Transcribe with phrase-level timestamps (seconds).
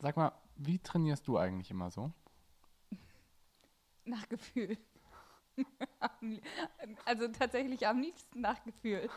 [0.00, 2.12] Sag mal, wie trainierst du eigentlich immer so?
[4.04, 4.76] Nach Gefühl.
[7.04, 9.10] Also tatsächlich am liebsten nach Gefühl.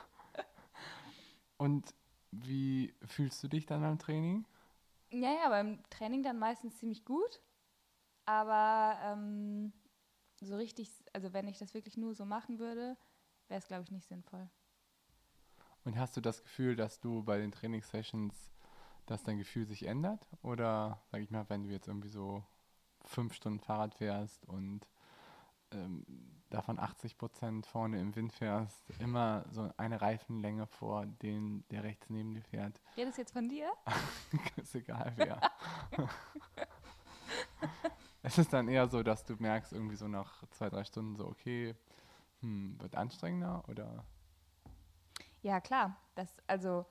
[1.57, 1.93] Und
[2.31, 4.45] wie fühlst du dich dann beim Training?
[5.11, 7.41] Ja, ja, beim Training dann meistens ziemlich gut.
[8.25, 9.71] Aber ähm,
[10.41, 12.97] so richtig, also wenn ich das wirklich nur so machen würde,
[13.47, 14.49] wäre es, glaube ich, nicht sinnvoll.
[15.85, 18.52] Und hast du das Gefühl, dass du bei den Trainingssessions,
[19.05, 20.27] dass dein Gefühl sich ändert?
[20.41, 22.43] Oder, sag ich mal, wenn du jetzt irgendwie so
[23.05, 24.87] fünf Stunden Fahrrad fährst und
[25.71, 26.05] ähm,
[26.49, 32.09] davon 80 Prozent vorne im Wind fährst, immer so eine Reifenlänge vor den, der rechts
[32.09, 32.79] neben dir fährt.
[32.95, 33.71] Redest jetzt von dir?
[34.55, 35.41] ist egal wer.
[38.21, 41.27] es ist dann eher so, dass du merkst, irgendwie so nach zwei, drei Stunden so,
[41.27, 41.75] okay,
[42.41, 44.05] hm, wird anstrengender oder
[45.41, 45.97] Ja, klar.
[46.13, 46.85] Das, also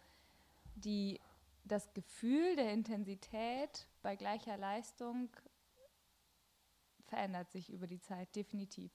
[0.75, 1.21] die,
[1.65, 5.31] das Gefühl der Intensität bei gleicher Leistung
[7.07, 8.91] verändert sich über die Zeit, definitiv.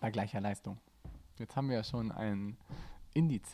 [0.00, 0.78] bei gleicher Leistung.
[1.38, 2.58] Jetzt haben wir ja schon ein
[3.14, 3.52] Indiz.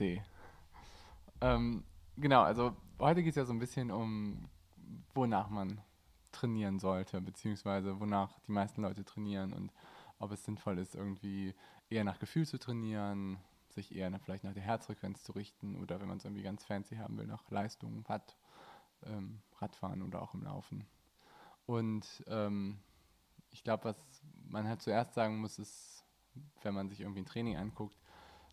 [1.41, 1.85] Ähm,
[2.17, 4.49] genau, also heute geht es ja so ein bisschen um,
[5.15, 5.81] wonach man
[6.33, 9.73] trainieren sollte, beziehungsweise wonach die meisten Leute trainieren und
[10.19, 11.55] ob es sinnvoll ist, irgendwie
[11.89, 13.39] eher nach Gefühl zu trainieren,
[13.77, 16.65] sich eher nach, vielleicht nach der Herzfrequenz zu richten oder wenn man es irgendwie ganz
[16.65, 18.37] fancy haben will, nach Leistung, Watt,
[19.05, 20.87] ähm, Radfahren oder auch im Laufen.
[21.67, 22.79] Und ähm,
[23.51, 23.97] ich glaube, was
[24.49, 26.05] man halt zuerst sagen muss, ist,
[26.63, 27.97] wenn man sich irgendwie ein Training anguckt,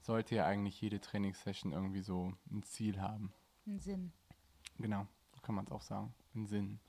[0.01, 3.33] sollte ja eigentlich jede Trainingssession irgendwie so ein Ziel haben.
[3.65, 4.11] Ein Sinn.
[4.77, 6.13] Genau, so kann man es auch sagen.
[6.35, 6.79] Einen Sinn.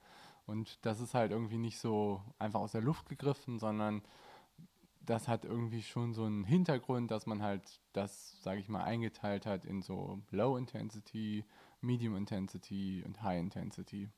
[0.46, 4.02] Und das ist halt irgendwie nicht so einfach aus der Luft gegriffen, sondern
[5.06, 9.46] das hat irgendwie schon so einen Hintergrund, dass man halt das, sage ich mal, eingeteilt
[9.46, 11.44] hat in so Low Intensity,
[11.80, 14.08] Medium Intensity und High Intensity.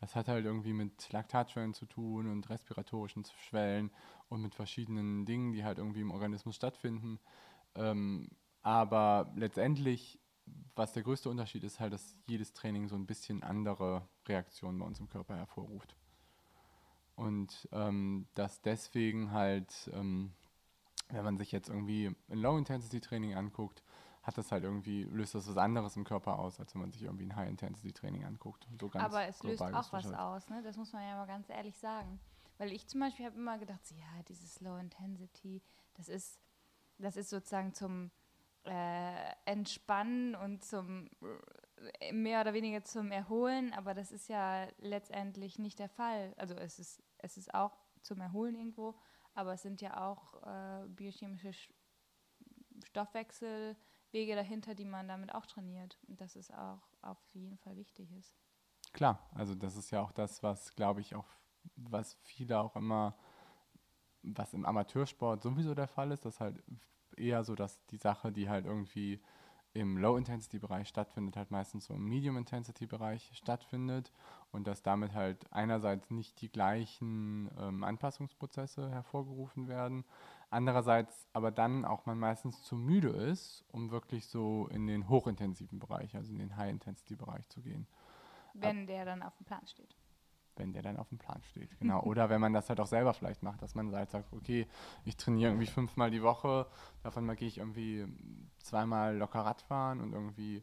[0.00, 3.90] Das hat halt irgendwie mit Laktatschwellen zu tun und respiratorischen Schwellen
[4.28, 7.20] und mit verschiedenen Dingen, die halt irgendwie im Organismus stattfinden.
[7.76, 8.28] Ähm,
[8.62, 10.18] aber letztendlich,
[10.74, 14.86] was der größte Unterschied ist, halt, dass jedes Training so ein bisschen andere Reaktionen bei
[14.86, 15.94] uns im Körper hervorruft.
[17.14, 20.32] Und ähm, dass deswegen halt, ähm,
[21.08, 23.82] wenn man sich jetzt irgendwie ein Low-Intensity-Training anguckt,
[24.22, 27.02] hat das halt irgendwie, löst das was anderes im Körper aus, als wenn man sich
[27.02, 28.68] irgendwie ein High-Intensity-Training anguckt.
[28.80, 30.14] So Aber es löst auch was gesprochen.
[30.14, 30.62] aus, ne?
[30.62, 32.20] Das muss man ja mal ganz ehrlich sagen.
[32.58, 35.60] Weil ich zum Beispiel habe immer gedacht, so, ja, dieses Low Intensity,
[35.94, 36.38] das ist,
[36.98, 38.12] das ist sozusagen zum
[38.64, 41.26] äh, Entspannen und zum äh,
[42.12, 46.34] mehr oder weniger zum Erholen, aber das ist ja letztendlich nicht der Fall.
[46.36, 48.96] Also es ist, es ist auch zum Erholen irgendwo,
[49.34, 51.70] aber es sind ja auch äh, biochemische Sch-
[52.88, 55.98] Stoffwechselwege dahinter, die man damit auch trainiert.
[56.08, 58.34] Und das ist auch auf jeden Fall wichtig ist.
[58.92, 61.26] Klar, also das ist ja auch das, was, glaube ich, auch,
[61.76, 63.16] was viele auch immer,
[64.22, 66.62] was im Amateursport sowieso der Fall ist, dass halt
[67.16, 69.20] eher so, dass die Sache, die halt irgendwie
[69.74, 74.12] im Low-Intensity-Bereich stattfindet, halt meistens so im Medium-Intensity-Bereich stattfindet
[74.50, 80.04] und dass damit halt einerseits nicht die gleichen ähm, Anpassungsprozesse hervorgerufen werden,
[80.50, 85.78] andererseits aber dann auch man meistens zu müde ist, um wirklich so in den hochintensiven
[85.78, 87.86] Bereich, also in den High-Intensity-Bereich zu gehen
[88.54, 89.96] Wenn der dann auf dem Plan steht.
[90.56, 91.78] Wenn der dann auf dem Plan steht.
[91.80, 92.00] Genau.
[92.04, 94.66] Oder wenn man das halt auch selber vielleicht macht, dass man halt sagt, okay,
[95.04, 96.66] ich trainiere irgendwie fünfmal die Woche,
[97.02, 98.06] davon mal gehe ich irgendwie
[98.58, 100.62] zweimal locker Radfahren und irgendwie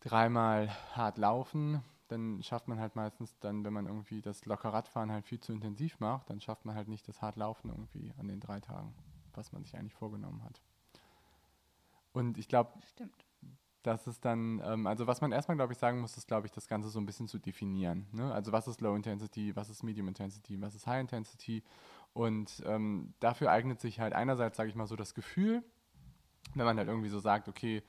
[0.00, 1.82] dreimal hart laufen.
[2.08, 5.52] Dann schafft man halt meistens dann, wenn man irgendwie das locker Radfahren halt viel zu
[5.52, 8.94] intensiv macht, dann schafft man halt nicht das hart Laufen irgendwie an den drei Tagen,
[9.34, 10.60] was man sich eigentlich vorgenommen hat.
[12.12, 12.70] Und ich glaube,
[13.86, 13.98] Stimmt.
[13.98, 16.52] das ist dann, ähm, also was man erstmal, glaube ich, sagen muss, ist, glaube ich,
[16.52, 18.06] das Ganze so ein bisschen zu definieren.
[18.12, 18.32] Ne?
[18.32, 21.62] Also was ist Low Intensity, was ist Medium Intensity, was ist High Intensity.
[22.12, 25.62] Und ähm, dafür eignet sich halt einerseits, sage ich mal, so das Gefühl,
[26.54, 27.82] wenn man halt irgendwie so sagt, okay,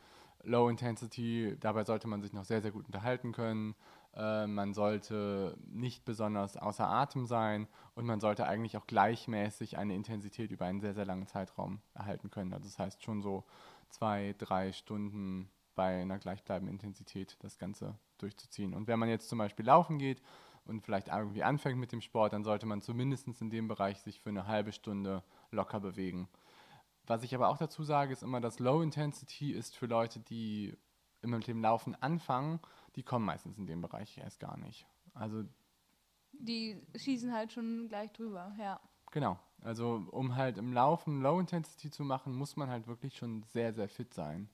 [0.44, 3.76] Low Intensity, dabei sollte man sich noch sehr, sehr gut unterhalten können.
[4.16, 9.96] Äh, man sollte nicht besonders außer Atem sein und man sollte eigentlich auch gleichmäßig eine
[9.96, 12.54] Intensität über einen sehr, sehr langen Zeitraum erhalten können.
[12.54, 13.44] Also das heißt schon so
[13.90, 18.74] zwei, drei Stunden bei einer gleichbleibenden Intensität das Ganze durchzuziehen.
[18.74, 20.24] Und wenn man jetzt zum Beispiel laufen geht
[20.66, 24.20] und vielleicht irgendwie anfängt mit dem Sport, dann sollte man zumindest in dem Bereich sich
[24.20, 26.28] für eine halbe Stunde locker bewegen.
[27.06, 30.76] Was ich aber auch dazu sage, ist immer, dass Low Intensity ist für Leute, die
[31.22, 32.60] mit dem Laufen anfangen,
[32.96, 34.88] die kommen meistens in dem Bereich erst gar nicht.
[35.14, 35.44] Also
[36.32, 38.80] die schießen halt schon gleich drüber, ja.
[39.12, 39.40] Genau.
[39.62, 43.74] Also um halt im Laufen Low Intensity zu machen, muss man halt wirklich schon sehr,
[43.74, 44.50] sehr fit sein.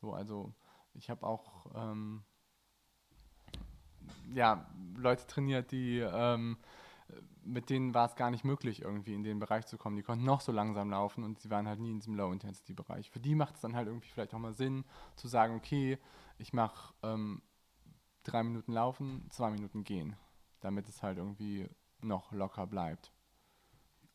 [0.00, 0.54] So, also
[0.96, 2.24] ich habe auch ähm,
[4.32, 4.66] ja,
[4.96, 6.58] Leute trainiert, die ähm,
[7.44, 9.96] mit denen war es gar nicht möglich, irgendwie in den Bereich zu kommen.
[9.96, 13.10] Die konnten noch so langsam laufen und sie waren halt nie in diesem Low-Intensity-Bereich.
[13.10, 14.84] Für die macht es dann halt irgendwie vielleicht auch mal Sinn,
[15.14, 15.98] zu sagen, okay,
[16.38, 17.42] ich mache ähm,
[18.24, 20.16] drei Minuten laufen, zwei Minuten gehen,
[20.60, 21.68] damit es halt irgendwie
[22.00, 23.12] noch locker bleibt.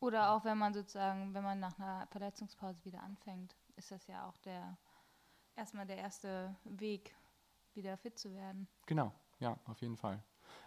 [0.02, 4.28] Oder auch wenn man sozusagen, wenn man nach einer Verletzungspause wieder anfängt, ist das ja
[4.28, 4.78] auch der
[5.62, 7.16] erstmal der erste Weg,
[7.76, 8.68] wieder fit zu werden.
[8.88, 10.22] Genau, ja, auf jeden Fall.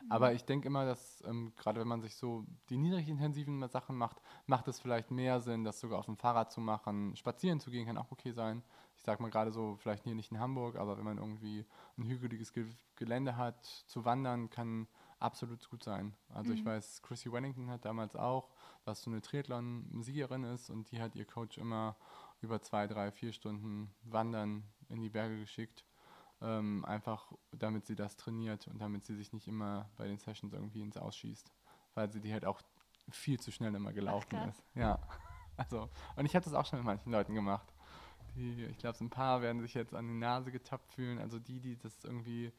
[0.08, 3.96] Aber ich denke immer, dass ähm, gerade wenn man sich so die niedrig intensiven Sachen
[3.96, 7.16] macht, macht es vielleicht mehr Sinn, das sogar auf dem Fahrrad zu machen.
[7.16, 8.62] Spazieren zu gehen kann auch okay sein.
[8.96, 11.66] Ich sag mal gerade so, vielleicht hier nicht in Hamburg, aber wenn man irgendwie
[11.98, 14.86] ein hügeliges Ge Gelände hat, zu wandern kann
[15.18, 16.14] absolut gut sein.
[16.28, 16.58] Also mhm.
[16.58, 18.50] ich weiß, Chrissy Wellington hat damals auch,
[18.84, 21.96] was so eine Triathlon-Siegerin ist und die hat ihr Coach immer
[22.44, 25.84] über zwei, drei, vier Stunden Wandern in die Berge geschickt
[26.44, 30.52] ähm, einfach damit sie das trainiert und damit sie sich nicht immer bei den Sessions
[30.52, 31.50] irgendwie ins Ausschießt,
[31.94, 32.60] weil sie die halt auch
[33.10, 34.62] viel zu schnell immer gelaufen ist.
[34.74, 34.98] Ja,
[35.56, 37.72] also und ich habe das auch schon mit manchen Leuten gemacht.
[38.36, 41.18] Die, ich glaube, so ein paar werden sich jetzt an die Nase getappt fühlen.
[41.18, 42.52] Also die, die das irgendwie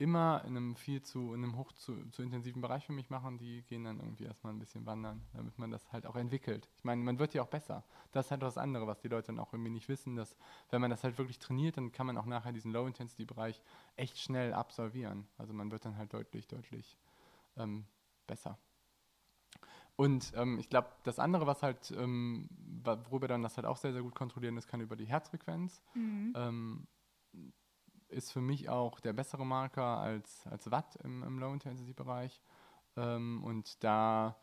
[0.00, 3.36] immer in einem viel zu, in einem hoch zu, zu intensiven Bereich für mich machen,
[3.36, 6.68] die gehen dann irgendwie erstmal ein bisschen wandern, damit man das halt auch entwickelt.
[6.78, 7.84] Ich meine, man wird ja auch besser.
[8.10, 10.36] Das ist halt das andere, was die Leute dann auch irgendwie nicht wissen, dass
[10.70, 13.60] wenn man das halt wirklich trainiert, dann kann man auch nachher diesen Low-Intensity-Bereich
[13.96, 15.26] echt schnell absolvieren.
[15.36, 16.96] Also man wird dann halt deutlich, deutlich
[17.56, 17.84] ähm,
[18.26, 18.58] besser.
[19.96, 22.48] Und ähm, ich glaube, das andere, was halt, ähm,
[22.82, 25.82] worüber dann das halt auch sehr, sehr gut kontrollieren ist, kann über die Herzfrequenz.
[25.92, 26.32] Mhm.
[28.10, 32.42] Ist für mich auch der bessere Marker als, als Watt im, im Low-Intensity-Bereich.
[32.96, 34.36] Ähm, und da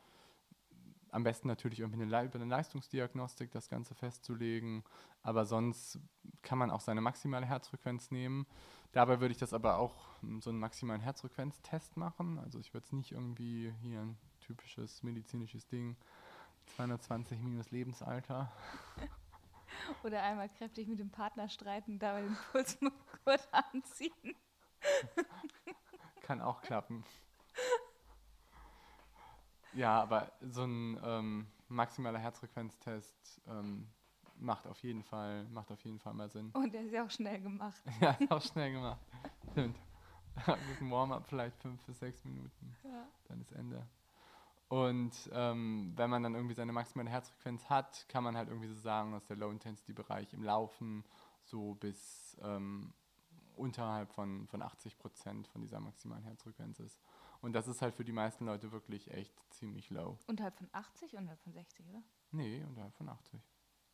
[1.12, 4.84] am besten natürlich irgendwie eine, über eine Leistungsdiagnostik das Ganze festzulegen.
[5.24, 6.00] Aber sonst
[6.42, 8.46] kann man auch seine maximale Herzfrequenz nehmen.
[8.92, 9.96] Dabei würde ich das aber auch
[10.40, 12.40] so einen maximalen Herzfrequenztest machen.
[12.40, 15.98] Also ich würde es nicht irgendwie hier ein typisches medizinisches Ding,
[16.76, 18.52] 220 minus Lebensalter.
[20.04, 22.78] Oder einmal kräftig mit dem Partner streiten, dabei den Puls
[23.24, 24.36] kurz anziehen.
[26.22, 27.04] Kann auch klappen.
[29.74, 33.88] Ja, aber so ein ähm, maximaler Herzfrequenztest ähm,
[34.40, 36.52] macht auf jeden Fall, macht auf jeden Fall mal Sinn.
[36.52, 37.82] Und der ist ja auch schnell gemacht.
[38.02, 39.00] ja, ist auch schnell gemacht.
[39.52, 39.78] Stimmt.
[40.48, 42.76] Mit einem Warm-up vielleicht fünf bis sechs Minuten.
[42.84, 43.08] Ja.
[43.28, 43.88] Dann ist Ende.
[44.70, 48.76] Und ähm, wenn man dann irgendwie seine maximale Herzfrequenz hat, kann man halt irgendwie so
[48.76, 51.06] sagen, dass der Low-Intensity-Bereich im Laufen
[51.44, 52.94] so bis ähm,
[53.56, 57.00] unterhalb von, von 80 Prozent von dieser maximalen Herzfrequenz ist.
[57.42, 60.18] Und das ist halt für die meisten Leute wirklich echt ziemlich low.
[60.28, 62.04] Unterhalb von 80, unterhalb von 60, oder?
[62.32, 63.42] Nee, unterhalb von 80.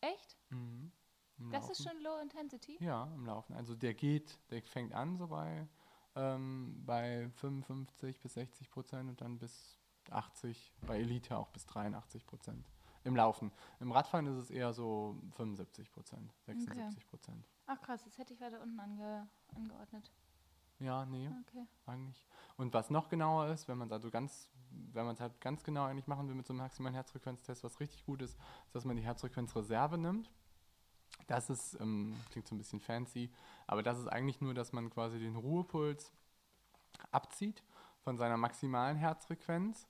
[0.02, 0.38] Echt?
[0.50, 0.92] Mhm.
[1.52, 2.78] Das ist schon Low Intensity?
[2.80, 3.54] Ja, im Laufen.
[3.56, 5.68] Also der geht, der fängt an so bei,
[6.16, 9.80] ähm, bei 55 bis 60 Prozent und dann bis
[10.12, 12.66] 80, bei Elite auch bis 83 Prozent
[13.04, 13.52] im Laufen.
[13.80, 17.38] Im Radfahren ist es eher so 75 Prozent, 76 Prozent.
[17.38, 17.48] Okay.
[17.68, 20.12] Ach krass, das hätte ich weiter unten ange angeordnet.
[20.80, 21.66] Ja, nee, okay.
[21.86, 22.26] eigentlich.
[22.58, 24.50] Und was noch genauer ist, wenn man es also ganz,
[24.92, 27.80] wenn man es halt ganz genau eigentlich machen will mit so einem maximalen Herzfrequenztest, was
[27.80, 30.30] richtig gut ist, ist, dass man die Herzfrequenzreserve nimmt.
[31.28, 33.32] Das ist, ähm, klingt so ein bisschen fancy,
[33.68, 36.12] aber das ist eigentlich nur, dass man quasi den Ruhepuls
[37.12, 37.64] abzieht
[38.00, 39.88] von seiner maximalen Herzfrequenz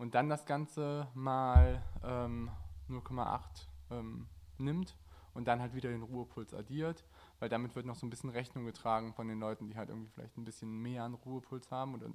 [0.00, 2.50] und dann das Ganze mal ähm,
[2.88, 4.26] 0,8 ähm,
[4.56, 4.96] nimmt
[5.34, 7.04] und dann halt wieder den Ruhepuls addiert,
[7.38, 10.10] weil damit wird noch so ein bisschen Rechnung getragen von den Leuten, die halt irgendwie
[10.10, 12.06] vielleicht ein bisschen mehr an Ruhepuls haben oder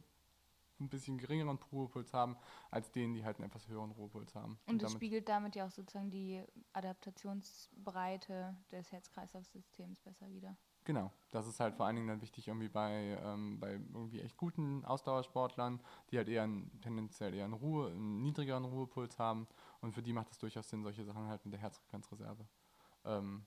[0.80, 2.36] ein bisschen geringeren Ruhepuls haben,
[2.72, 4.58] als denen, die halt einen etwas höheren Ruhepuls haben.
[4.66, 10.58] Und, und das spiegelt damit ja auch sozusagen die Adaptationsbreite des Herz-Kreislauf-Systems besser wieder.
[10.86, 14.38] Genau, das ist halt vor allen Dingen dann wichtig irgendwie bei, ähm, bei irgendwie echt
[14.38, 19.48] guten Ausdauersportlern, die halt eher einen, tendenziell eher einen, Ruhe, einen niedrigeren Ruhepuls haben
[19.82, 22.46] und für die macht es durchaus Sinn, solche Sachen halt mit der Herzfrequenzreserve
[23.04, 23.46] ähm,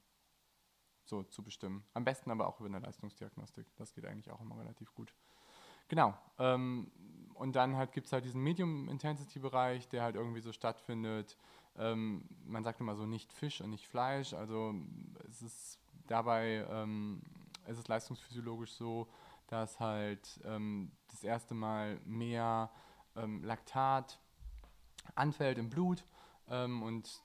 [1.04, 1.84] so zu bestimmen.
[1.94, 5.14] Am besten aber auch über eine Leistungsdiagnostik, das geht eigentlich auch immer relativ gut.
[5.86, 6.90] Genau, ähm,
[7.34, 11.36] und dann halt gibt es halt diesen Medium-Intensity-Bereich, der halt irgendwie so stattfindet.
[11.76, 14.74] Ähm, man sagt immer so nicht Fisch und nicht Fleisch, also
[15.28, 15.78] es ist
[16.10, 17.22] dabei ähm,
[17.66, 19.08] ist es leistungsphysiologisch so,
[19.46, 22.70] dass halt ähm, das erste Mal mehr
[23.16, 24.20] ähm, Laktat
[25.14, 26.04] anfällt im Blut
[26.48, 27.22] ähm, und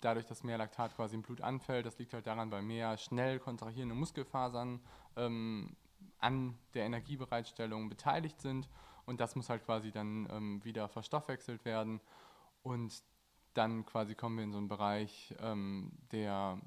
[0.00, 3.38] dadurch, dass mehr Laktat quasi im Blut anfällt, das liegt halt daran, weil mehr schnell
[3.38, 4.80] kontrahierende Muskelfasern
[5.16, 5.76] ähm,
[6.18, 8.68] an der Energiebereitstellung beteiligt sind.
[9.06, 12.00] Und das muss halt quasi dann ähm, wieder verstoffwechselt werden.
[12.62, 13.02] Und
[13.54, 16.60] dann quasi kommen wir in so einen Bereich, ähm, der,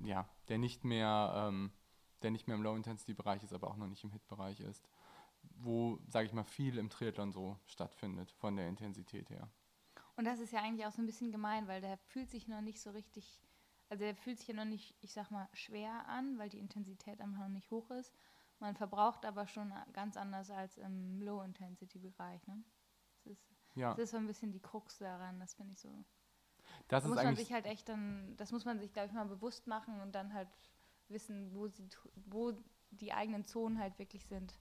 [0.00, 1.72] ja, der nicht mehr, ähm,
[2.22, 4.88] der nicht mehr im Low-Intensity-Bereich ist, aber auch noch nicht im Hit-Bereich ist,
[5.42, 9.50] wo, sage ich mal, viel im Triathlon so stattfindet, von der Intensität her.
[10.16, 12.60] Und das ist ja eigentlich auch so ein bisschen gemein, weil der fühlt sich noch
[12.60, 13.40] nicht so richtig,
[13.88, 17.20] also der fühlt sich ja noch nicht, ich sag mal, schwer an, weil die Intensität
[17.20, 18.12] einfach noch nicht hoch ist.
[18.58, 22.44] Man verbraucht aber schon ganz anders als im Low-Intensity-Bereich.
[22.48, 22.64] Ne?
[23.24, 23.90] Das, ist, ja.
[23.90, 26.04] das ist so ein bisschen die Krux daran, das finde ich so.
[26.88, 29.26] Das da muss man sich halt echt dann, das muss man sich, glaube ich, mal
[29.26, 30.48] bewusst machen und dann halt
[31.08, 31.88] wissen, wo, sie,
[32.26, 32.52] wo
[32.90, 34.58] die eigenen Zonen halt wirklich sind.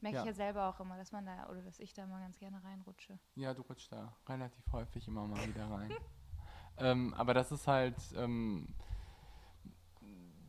[0.00, 0.22] Merke ja.
[0.22, 2.62] ich ja selber auch immer, dass man da, oder dass ich da mal ganz gerne
[2.62, 3.18] reinrutsche.
[3.36, 5.92] Ja, du rutschst da relativ häufig immer mal wieder rein.
[6.78, 8.68] ähm, aber das ist halt, ähm,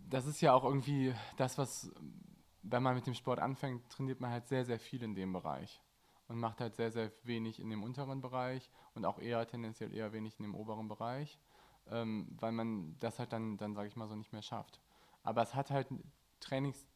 [0.10, 1.92] das ist ja auch irgendwie das, was
[2.68, 5.85] wenn man mit dem Sport anfängt, trainiert man halt sehr, sehr viel in dem Bereich
[6.28, 10.14] und macht halt sehr, sehr wenig in dem unteren Bereich und auch eher tendenziell eher
[10.14, 11.40] wenig in dem oberen Bereich,
[11.88, 14.80] ähm, weil man das halt dann, dann sage ich mal so, nicht mehr schafft.
[15.24, 15.88] Aber es hat halt
[16.40, 16.88] Trainings,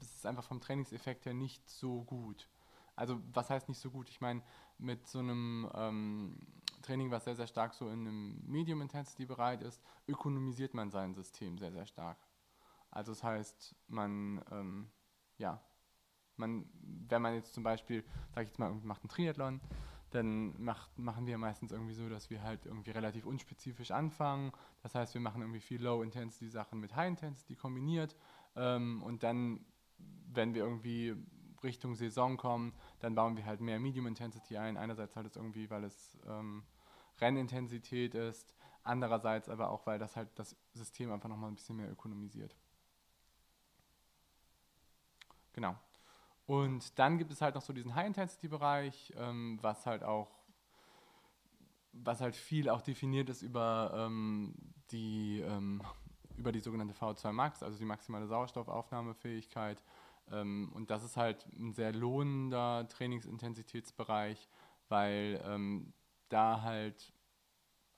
[0.00, 2.48] es ist einfach vom Trainingseffekt her nicht so gut.
[2.96, 4.08] Also was heißt nicht so gut?
[4.10, 4.42] Ich meine,
[4.78, 6.38] mit so einem ähm,
[6.82, 11.72] Training, was sehr, sehr stark so in einem Medium-Intensity-Bereich ist, ökonomisiert man sein System sehr,
[11.72, 12.18] sehr stark.
[12.90, 14.90] Also das heißt, man ähm,
[15.38, 15.60] ja,
[16.40, 16.64] man,
[17.08, 18.04] wenn man jetzt zum Beispiel,
[18.34, 19.60] sag ich jetzt mal, macht einen Triathlon,
[20.10, 24.52] dann macht, machen wir meistens irgendwie so, dass wir halt irgendwie relativ unspezifisch anfangen.
[24.82, 28.16] Das heißt, wir machen irgendwie viel Low-Intensity-Sachen mit High-Intensity kombiniert.
[28.56, 29.64] Ähm, und dann,
[29.98, 31.14] wenn wir irgendwie
[31.62, 34.76] Richtung Saison kommen, dann bauen wir halt mehr Medium-Intensity ein.
[34.76, 36.64] Einerseits halt es irgendwie, weil es ähm,
[37.20, 38.54] Rennintensität ist.
[38.82, 42.56] Andererseits aber auch, weil das halt das System einfach nochmal ein bisschen mehr ökonomisiert.
[45.52, 45.76] Genau.
[46.50, 50.32] Und dann gibt es halt noch so diesen High-Intensity-Bereich, ähm, was halt auch,
[51.92, 54.56] was halt viel auch definiert ist über ähm,
[54.90, 55.80] die, ähm,
[56.36, 59.80] über die sogenannte VO2 Max, also die maximale Sauerstoffaufnahmefähigkeit.
[60.32, 64.48] Ähm, und das ist halt ein sehr lohnender Trainingsintensitätsbereich,
[64.88, 65.92] weil ähm,
[66.30, 67.12] da halt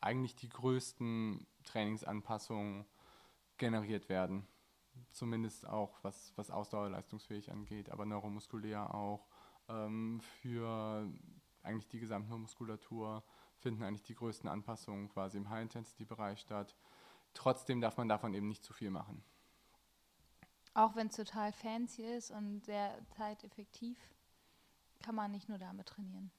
[0.03, 2.85] eigentlich die größten Trainingsanpassungen
[3.57, 4.47] generiert werden
[5.13, 9.27] zumindest auch was, was ausdauerleistungsfähig angeht, aber neuromuskulär auch.
[9.69, 11.09] Ähm, für
[11.63, 13.23] eigentlich die gesamte Muskulatur
[13.57, 16.77] finden eigentlich die größten Anpassungen quasi im High-Intensity-Bereich statt.
[17.35, 19.23] Trotzdem darf man davon eben nicht zu viel machen.
[20.75, 23.99] Auch wenn es total fancy ist und sehr zeiteffektiv,
[25.03, 26.31] kann man nicht nur damit trainieren.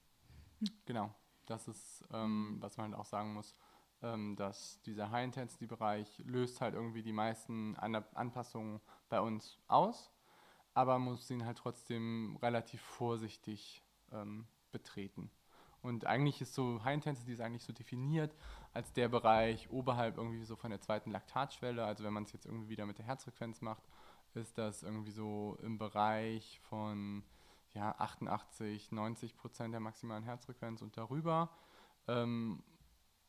[0.86, 1.14] Genau,
[1.46, 3.56] das ist, ähm, was man halt auch sagen muss
[4.04, 10.12] ähm, dass dieser High-Intensity-Bereich löst halt irgendwie die meisten An Anpassungen bei uns aus,
[10.74, 15.32] aber muss ihn halt trotzdem relativ vorsichtig ähm, betreten.
[15.82, 18.34] Und eigentlich ist so, High Intensity ist eigentlich so definiert
[18.72, 21.84] als der Bereich oberhalb irgendwie so von der zweiten Laktatschwelle.
[21.84, 23.84] Also wenn man es jetzt irgendwie wieder mit der Herzfrequenz macht,
[24.34, 27.24] ist das irgendwie so im Bereich von
[27.74, 31.50] ja, 88, 90 Prozent der maximalen Herzfrequenz und darüber.
[32.08, 32.64] Ähm,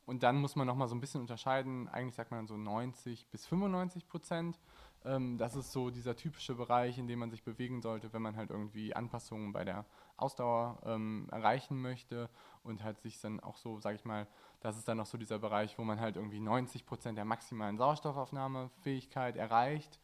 [0.07, 1.89] und dann muss man nochmal so ein bisschen unterscheiden.
[1.89, 4.61] Eigentlich sagt man so 90 bis 95 Prozent.
[5.05, 8.37] Ähm, das ist so dieser typische Bereich, in dem man sich bewegen sollte, wenn man
[8.37, 12.29] halt irgendwie Anpassungen bei der Ausdauer ähm, erreichen möchte
[12.63, 14.27] und halt sich dann auch so, sage ich mal,
[14.61, 17.77] das ist dann noch so dieser Bereich, wo man halt irgendwie 90 Prozent der maximalen
[17.79, 20.01] Sauerstoffaufnahmefähigkeit erreicht.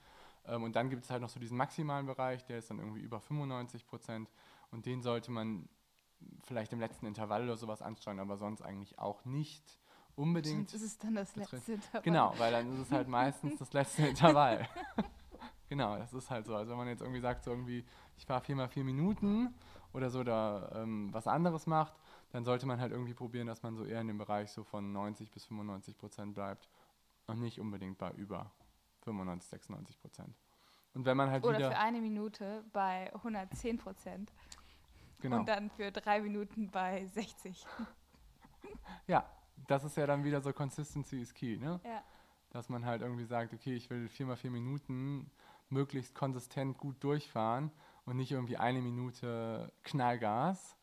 [0.46, 3.00] Ähm, und dann gibt es halt noch so diesen maximalen Bereich, der ist dann irgendwie
[3.00, 4.30] über 95 Prozent
[4.70, 5.68] und den sollte man
[6.44, 9.78] vielleicht im letzten Intervall oder sowas ansteuern, aber sonst eigentlich auch nicht
[10.16, 10.70] unbedingt.
[10.70, 12.02] Sonst ist es dann das letzte Intervall.
[12.02, 14.68] Genau, weil dann ist es halt meistens das letzte Intervall.
[15.68, 16.54] genau, das ist halt so.
[16.54, 17.84] Also wenn man jetzt irgendwie sagt, so irgendwie,
[18.16, 19.54] ich fahre viermal vier Minuten
[19.92, 21.94] oder so oder ähm, was anderes macht,
[22.32, 24.92] dann sollte man halt irgendwie probieren, dass man so eher in dem Bereich so von
[24.92, 26.68] 90 bis 95 Prozent bleibt
[27.26, 28.52] und nicht unbedingt bei über
[29.02, 30.36] 95, 96 Prozent.
[30.94, 34.32] Und wenn man halt Oder wieder für eine Minute bei 110 Prozent.
[35.20, 35.40] Genau.
[35.40, 37.66] Und dann für drei Minuten bei 60.
[39.06, 39.24] ja,
[39.66, 41.80] das ist ja dann wieder so Consistency is key, ne?
[41.84, 42.02] Ja.
[42.50, 45.30] Dass man halt irgendwie sagt, okay, ich will vier mal vier Minuten
[45.68, 47.70] möglichst konsistent gut durchfahren
[48.04, 50.76] und nicht irgendwie eine Minute Knallgas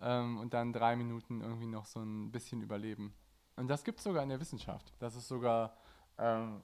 [0.00, 3.14] ähm, und dann drei Minuten irgendwie noch so ein bisschen überleben.
[3.56, 4.92] Und das gibt es sogar in der Wissenschaft.
[4.98, 5.76] Das ist sogar,
[6.18, 6.62] ähm,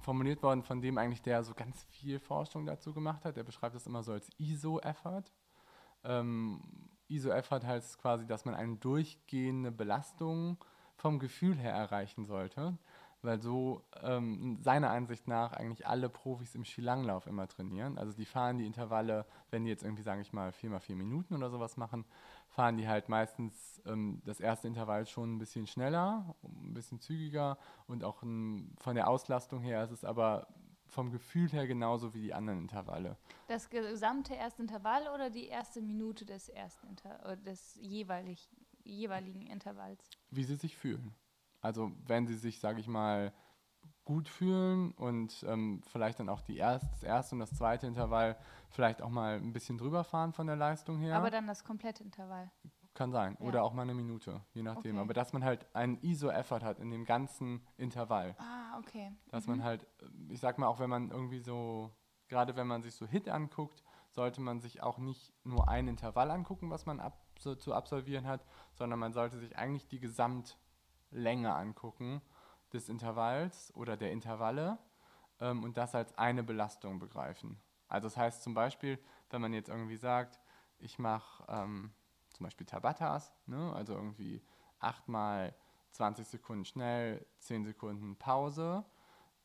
[0.00, 3.36] formuliert worden von dem eigentlich, der so ganz viel Forschung dazu gemacht hat.
[3.36, 5.24] Der beschreibt das immer so als ISO-Effort.
[6.04, 6.60] Ähm,
[7.08, 10.58] ISO-Effort heißt quasi, dass man eine durchgehende Belastung
[10.96, 12.78] vom Gefühl her erreichen sollte,
[13.22, 17.98] weil so ähm, seiner Ansicht nach eigentlich alle Profis im Skilanglauf immer trainieren.
[17.98, 20.96] Also die fahren die Intervalle, wenn die jetzt irgendwie, sage ich mal, vier mal vier
[20.96, 22.04] Minuten oder sowas machen,
[22.48, 27.58] fahren die halt meistens ähm, das erste Intervall schon ein bisschen schneller, ein bisschen zügiger
[27.86, 30.46] und auch ein, von der Auslastung her ist es aber
[30.94, 33.16] vom Gefühl her genauso wie die anderen Intervalle.
[33.48, 38.48] Das gesamte erste Intervall oder die erste Minute des ersten Inter des jeweilig,
[38.84, 40.08] jeweiligen Intervalls?
[40.30, 41.14] Wie sie sich fühlen.
[41.60, 43.32] Also wenn sie sich, sage ich mal,
[44.04, 48.36] gut fühlen und ähm, vielleicht dann auch die erst, das erste und das zweite Intervall
[48.68, 51.16] vielleicht auch mal ein bisschen drüber fahren von der Leistung her.
[51.16, 52.50] Aber dann das komplette Intervall.
[52.94, 53.36] Kann sein.
[53.40, 53.46] Ja.
[53.46, 54.96] Oder auch mal eine Minute, je nachdem.
[54.96, 55.02] Okay.
[55.04, 58.36] Aber dass man halt einen ISO-Effort hat in dem ganzen Intervall.
[58.38, 59.12] Ah, okay.
[59.30, 59.56] Dass mhm.
[59.56, 59.86] man halt,
[60.28, 61.90] ich sag mal, auch wenn man irgendwie so,
[62.28, 66.30] gerade wenn man sich so Hit anguckt, sollte man sich auch nicht nur ein Intervall
[66.30, 71.52] angucken, was man ab, so, zu absolvieren hat, sondern man sollte sich eigentlich die Gesamtlänge
[71.52, 72.22] angucken
[72.72, 74.78] des Intervalls oder der Intervalle
[75.40, 77.60] ähm, und das als eine Belastung begreifen.
[77.88, 78.98] Also das heißt zum Beispiel,
[79.30, 80.38] wenn man jetzt irgendwie sagt,
[80.78, 81.92] ich mache ähm,
[82.34, 83.72] zum Beispiel Tabatas, ne?
[83.74, 84.42] also irgendwie
[84.78, 85.54] achtmal
[85.92, 88.84] 20 Sekunden schnell, 10 Sekunden Pause,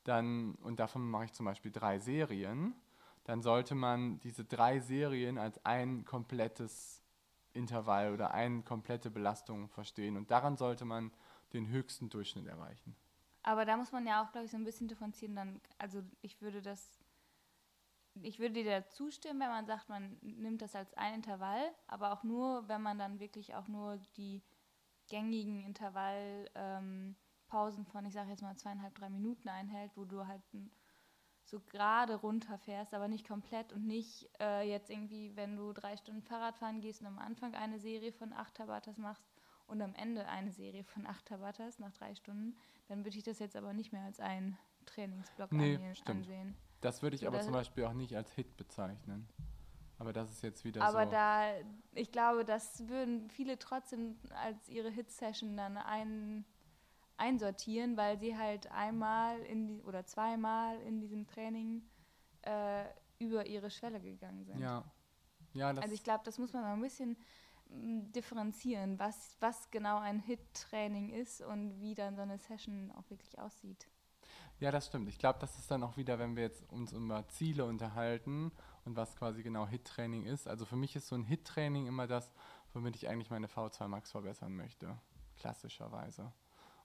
[0.04, 2.74] dann, und davon mache ich zum Beispiel drei Serien,
[3.24, 7.04] dann sollte man diese drei Serien als ein komplettes
[7.54, 10.18] Intervall oder eine komplette Belastung verstehen.
[10.18, 11.12] Und daran sollte man
[11.54, 12.96] den höchsten Durchschnitt erreichen.
[13.44, 15.36] Aber da muss man ja auch, glaube ich, so ein bisschen differenzieren.
[15.36, 17.00] Dann, also ich würde das,
[18.24, 22.14] ich würde dir da zustimmen, wenn man sagt, man nimmt das als ein Intervall, aber
[22.14, 24.42] auch nur, wenn man dann wirklich auch nur die
[25.08, 27.16] gängigen Intervallpausen
[27.82, 30.42] ähm, von, ich sage jetzt mal zweieinhalb, drei Minuten einhält, wo du halt
[31.44, 36.22] so gerade runterfährst, aber nicht komplett und nicht äh, jetzt irgendwie, wenn du drei Stunden
[36.22, 39.26] Fahrrad fahren gehst und am Anfang eine Serie von acht Tabatas machst,
[39.70, 43.40] und am Ende eine Serie von acht Tabatas nach drei Stunden, dann würde ich das
[43.40, 46.28] jetzt aber nicht mehr als einen Trainingsblock nee, stimmt.
[46.82, 49.28] Das würde ich aber zum Beispiel auch nicht als Hit bezeichnen.
[49.98, 50.98] Aber das ist jetzt wieder aber so.
[50.98, 51.52] Aber da,
[51.94, 56.46] ich glaube, das würden viele trotzdem als ihre Hit-Session dann ein,
[57.18, 61.84] einsortieren, weil sie halt einmal in die, oder zweimal in diesem Training
[62.44, 62.86] äh,
[63.20, 64.60] über ihre Schwelle gegangen sind.
[64.60, 64.86] Ja.
[65.54, 67.18] ja also ich glaube, das muss man mal ein bisschen
[67.70, 73.38] differenzieren, was, was genau ein HIT-Training ist und wie dann so eine Session auch wirklich
[73.38, 73.88] aussieht.
[74.60, 75.08] Ja, das stimmt.
[75.08, 78.52] Ich glaube, das ist dann auch wieder, wenn wir jetzt uns über Ziele unterhalten
[78.84, 80.50] und was quasi genau HIT-Training ist.
[80.50, 82.34] Also für mich ist so ein HIT-Training immer das,
[82.74, 84.98] womit ich eigentlich meine V2 Max verbessern möchte,
[85.38, 86.34] klassischerweise.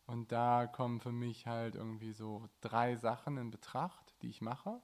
[0.06, 4.80] Und da kommen für mich halt irgendwie so drei Sachen in Betracht, die ich mache.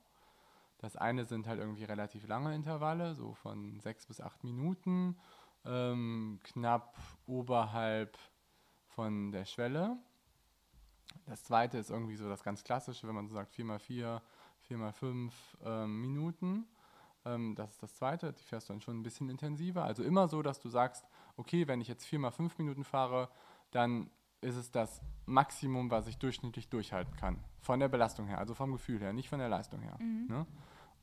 [0.79, 5.17] Das eine sind halt irgendwie relativ lange Intervalle, so von sechs bis acht Minuten
[5.65, 8.19] ähm, knapp oberhalb
[8.87, 9.99] von der Schwelle.
[11.27, 14.21] Das zweite ist irgendwie so das ganz klassische, wenn man so sagt 4x4,
[14.69, 15.31] 4x5
[15.65, 16.67] ähm, Minuten.
[17.25, 19.85] Ähm, das ist das zweite, die fährst du dann schon ein bisschen intensiver.
[19.85, 21.05] Also immer so, dass du sagst,
[21.37, 23.29] okay, wenn ich jetzt 4x5 Minuten fahre,
[23.71, 27.39] dann ist es das Maximum, was ich durchschnittlich durchhalten kann.
[27.61, 29.99] Von der Belastung her, also vom Gefühl her, nicht von der Leistung her.
[30.01, 30.27] Mhm.
[30.29, 30.47] Ne?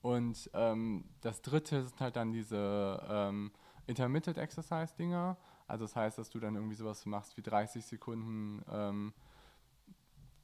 [0.01, 3.51] Und ähm, das dritte sind halt dann diese ähm,
[3.85, 5.37] Intermittent Exercise Dinger.
[5.67, 9.13] Also das heißt, dass du dann irgendwie sowas machst wie 30 Sekunden ähm,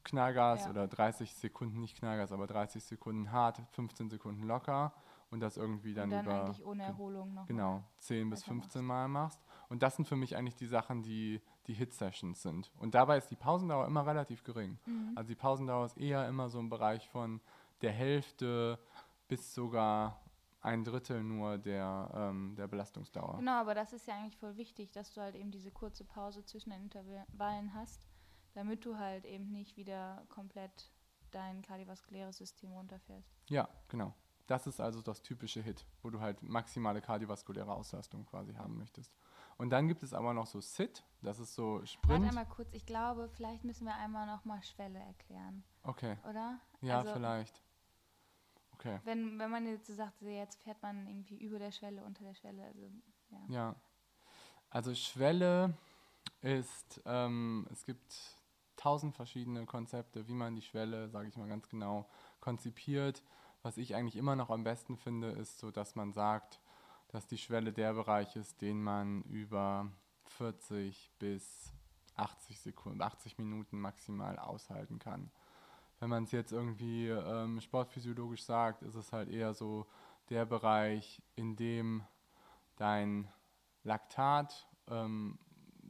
[0.04, 0.72] Knallgas ja.
[0.72, 4.94] oder 30 Sekunden nicht Knallgas, aber 30 Sekunden hart, 15 Sekunden locker
[5.32, 8.86] und das irgendwie dann, und dann über eigentlich ohne Erholung noch genau 10 bis 15
[8.86, 9.42] Mal machst.
[9.70, 12.72] Und das sind für mich eigentlich die Sachen, die die Hit-Sessions sind.
[12.80, 14.78] Und dabei ist die Pausendauer immer relativ gering.
[14.86, 15.14] Mhm.
[15.16, 17.42] Also die Pausendauer ist eher immer so im Bereich von
[17.82, 18.78] der Hälfte
[19.28, 20.20] bis sogar
[20.62, 23.38] ein Drittel nur der, ähm, der Belastungsdauer.
[23.38, 26.46] Genau, aber das ist ja eigentlich voll wichtig, dass du halt eben diese kurze Pause
[26.46, 28.08] zwischen den Intervallen hast,
[28.54, 30.92] damit du halt eben nicht wieder komplett
[31.32, 33.30] dein kardiovaskuläres System runterfährst.
[33.50, 34.14] Ja, genau.
[34.48, 39.12] Das ist also das typische Hit, wo du halt maximale kardiovaskuläre Auslastung quasi haben möchtest.
[39.58, 42.24] Und dann gibt es aber noch so Sit, das ist so Sprint.
[42.24, 45.64] Warte einmal kurz, ich glaube, vielleicht müssen wir einmal nochmal Schwelle erklären.
[45.84, 46.18] Okay.
[46.30, 46.60] Oder?
[46.82, 47.62] Ja, also, vielleicht.
[48.74, 49.00] Okay.
[49.06, 52.34] Wenn, wenn man jetzt so sagt, jetzt fährt man irgendwie über der Schwelle, unter der
[52.34, 52.64] Schwelle.
[52.66, 52.92] Also,
[53.30, 53.46] ja.
[53.48, 53.76] ja.
[54.70, 55.78] Also Schwelle
[56.42, 58.38] ist, ähm, es gibt
[58.84, 63.24] tausend verschiedene Konzepte, wie man die Schwelle, sage ich mal ganz genau, konzipiert.
[63.62, 66.60] Was ich eigentlich immer noch am besten finde, ist so, dass man sagt,
[67.08, 69.90] dass die Schwelle der Bereich ist, den man über
[70.26, 71.72] 40 bis
[72.16, 75.32] 80 Sekunden, 80 Minuten maximal aushalten kann
[76.04, 79.88] wenn man es jetzt irgendwie ähm, sportphysiologisch sagt, ist es halt eher so
[80.30, 82.04] der Bereich, in dem
[82.76, 83.30] dein
[83.86, 85.40] Laktat ähm,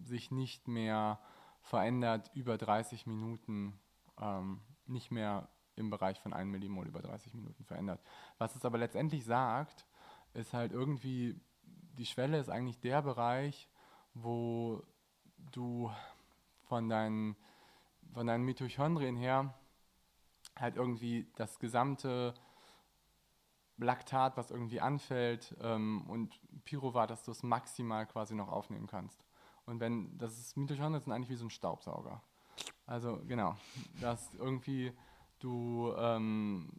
[0.03, 1.19] sich nicht mehr
[1.63, 3.80] verändert über 30 Minuten,
[4.19, 8.02] ähm, nicht mehr im Bereich von 1 Millimol über 30 Minuten verändert.
[8.38, 9.88] Was es aber letztendlich sagt,
[10.34, 11.39] ist halt irgendwie,
[11.97, 13.69] die Schwelle ist eigentlich der Bereich,
[14.13, 14.84] wo
[15.52, 15.89] du
[16.67, 17.36] von deinen,
[18.13, 19.54] von deinen Mitochondrien her
[20.56, 22.34] halt irgendwie das gesamte
[23.78, 29.23] Laktat, was irgendwie anfällt ähm, und Pyruvat, dass du es maximal quasi noch aufnehmen kannst.
[29.65, 32.21] Und wenn, das ist, Mitochondrien sind eigentlich wie so ein Staubsauger.
[32.86, 33.56] Also genau,
[34.02, 34.91] dass irgendwie
[35.39, 36.69] du ähm,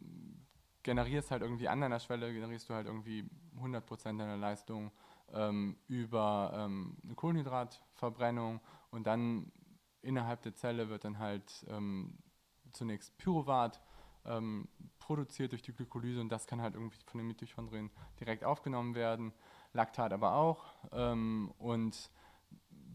[0.83, 3.27] generierst halt irgendwie an deiner Schwelle, generierst du halt irgendwie
[3.59, 4.91] 100% deiner Leistung
[5.33, 9.51] ähm, über ähm, eine Kohlenhydratverbrennung und dann
[10.01, 12.17] innerhalb der Zelle wird dann halt ähm,
[12.71, 13.81] zunächst Pyruvat
[14.25, 14.67] ähm,
[14.99, 19.33] produziert durch die Glykolyse und das kann halt irgendwie von den Mitochondrien direkt aufgenommen werden,
[19.73, 22.11] Laktat aber auch ähm, und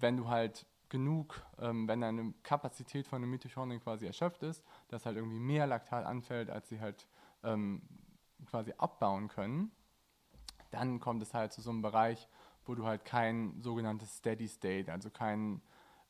[0.00, 5.06] wenn du halt genug, ähm, wenn deine Kapazität von den Mitochondrien quasi erschöpft ist, dass
[5.06, 7.06] halt irgendwie mehr Laktat anfällt, als sie halt
[7.44, 7.82] ähm,
[8.46, 9.70] quasi abbauen können,
[10.70, 12.28] dann kommt es halt zu so einem Bereich,
[12.64, 15.62] wo du halt kein sogenanntes Steady State, also keinen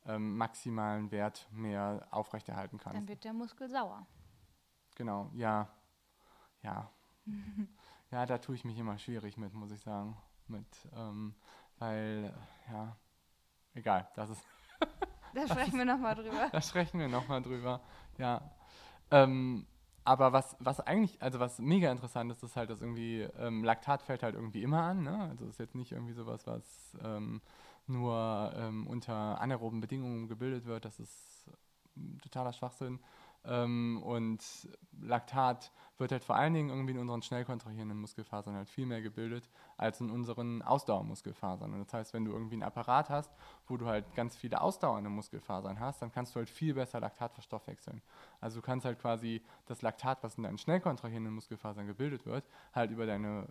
[0.05, 2.97] ähm, maximalen Wert mehr aufrechterhalten kannst.
[2.97, 4.05] Dann wird der Muskel sauer.
[4.95, 5.69] Genau, ja.
[6.63, 6.91] Ja.
[8.11, 10.17] ja, da tue ich mich immer schwierig mit, muss ich sagen.
[10.47, 11.33] Mit, ähm,
[11.77, 12.33] weil,
[12.69, 12.97] ja,
[13.73, 14.43] egal, das ist.
[15.33, 16.49] da sprechen wir nochmal drüber.
[16.51, 17.81] Da sprechen wir nochmal drüber,
[18.17, 18.41] ja.
[19.11, 19.65] Ähm,
[20.03, 24.01] aber was, was eigentlich, also was mega interessant ist, ist halt, dass irgendwie ähm, Laktat
[24.01, 25.03] fällt halt irgendwie immer an.
[25.03, 25.27] Ne?
[25.29, 27.41] Also ist jetzt nicht irgendwie sowas, was ähm,
[27.85, 30.85] nur ähm, unter anaeroben Bedingungen gebildet wird.
[30.85, 31.49] Das ist
[32.21, 32.99] totaler Schwachsinn.
[33.45, 34.43] Ähm, und
[35.01, 39.01] Laktat wird halt vor allen Dingen irgendwie in unseren schnell kontrahierenden Muskelfasern halt viel mehr
[39.01, 41.73] gebildet als in unseren Ausdauermuskelfasern.
[41.73, 43.31] Und das heißt, wenn du irgendwie einen Apparat hast,
[43.67, 47.33] wo du halt ganz viele ausdauernde Muskelfasern hast, dann kannst du halt viel besser Laktat
[47.33, 48.01] verstoffwechseln.
[48.41, 52.43] Also du kannst halt quasi das Laktat, was in deinen schnell kontrahierenden Muskelfasern gebildet wird,
[52.73, 53.47] halt über deine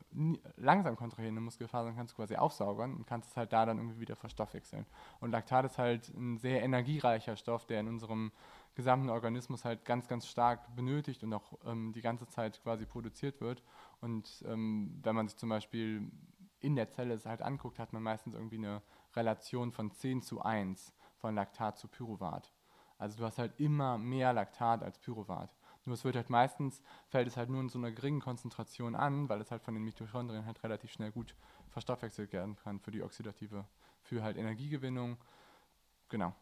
[0.56, 4.16] langsam kontrahierenden Muskelfasern kannst du quasi aufsaugern und kannst es halt da dann irgendwie wieder
[4.16, 4.86] verstoffwechseln.
[5.20, 8.32] Und Laktat ist halt ein sehr energiereicher Stoff, der in unserem
[8.74, 13.40] gesamten Organismus halt ganz, ganz stark benötigt und auch ähm, die ganze Zeit quasi produziert
[13.40, 13.62] wird.
[14.00, 16.10] Und ähm, wenn man sich zum Beispiel
[16.60, 18.82] in der Zelle es halt anguckt, hat man meistens irgendwie eine
[19.14, 22.52] Relation von 10 zu 1 von Laktat zu Pyruvat.
[22.98, 25.54] Also du hast halt immer mehr Laktat als Pyruvat.
[25.86, 29.28] Nur es wird halt meistens, fällt es halt nur in so einer geringen Konzentration an,
[29.28, 31.34] weil es halt von den Mitochondrien halt relativ schnell gut
[31.70, 33.64] verstoffwechselt werden kann für die oxidative,
[34.02, 35.16] für halt Energiegewinnung.
[36.10, 36.34] Genau.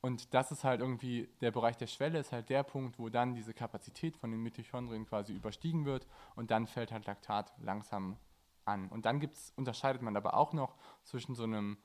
[0.00, 3.34] Und das ist halt irgendwie, der Bereich der Schwelle ist halt der Punkt, wo dann
[3.34, 6.06] diese Kapazität von den Mitochondrien quasi überstiegen wird
[6.36, 8.16] und dann fällt halt Laktat langsam
[8.64, 8.88] an.
[8.88, 11.78] Und dann gibt's, unterscheidet man aber auch noch zwischen so einem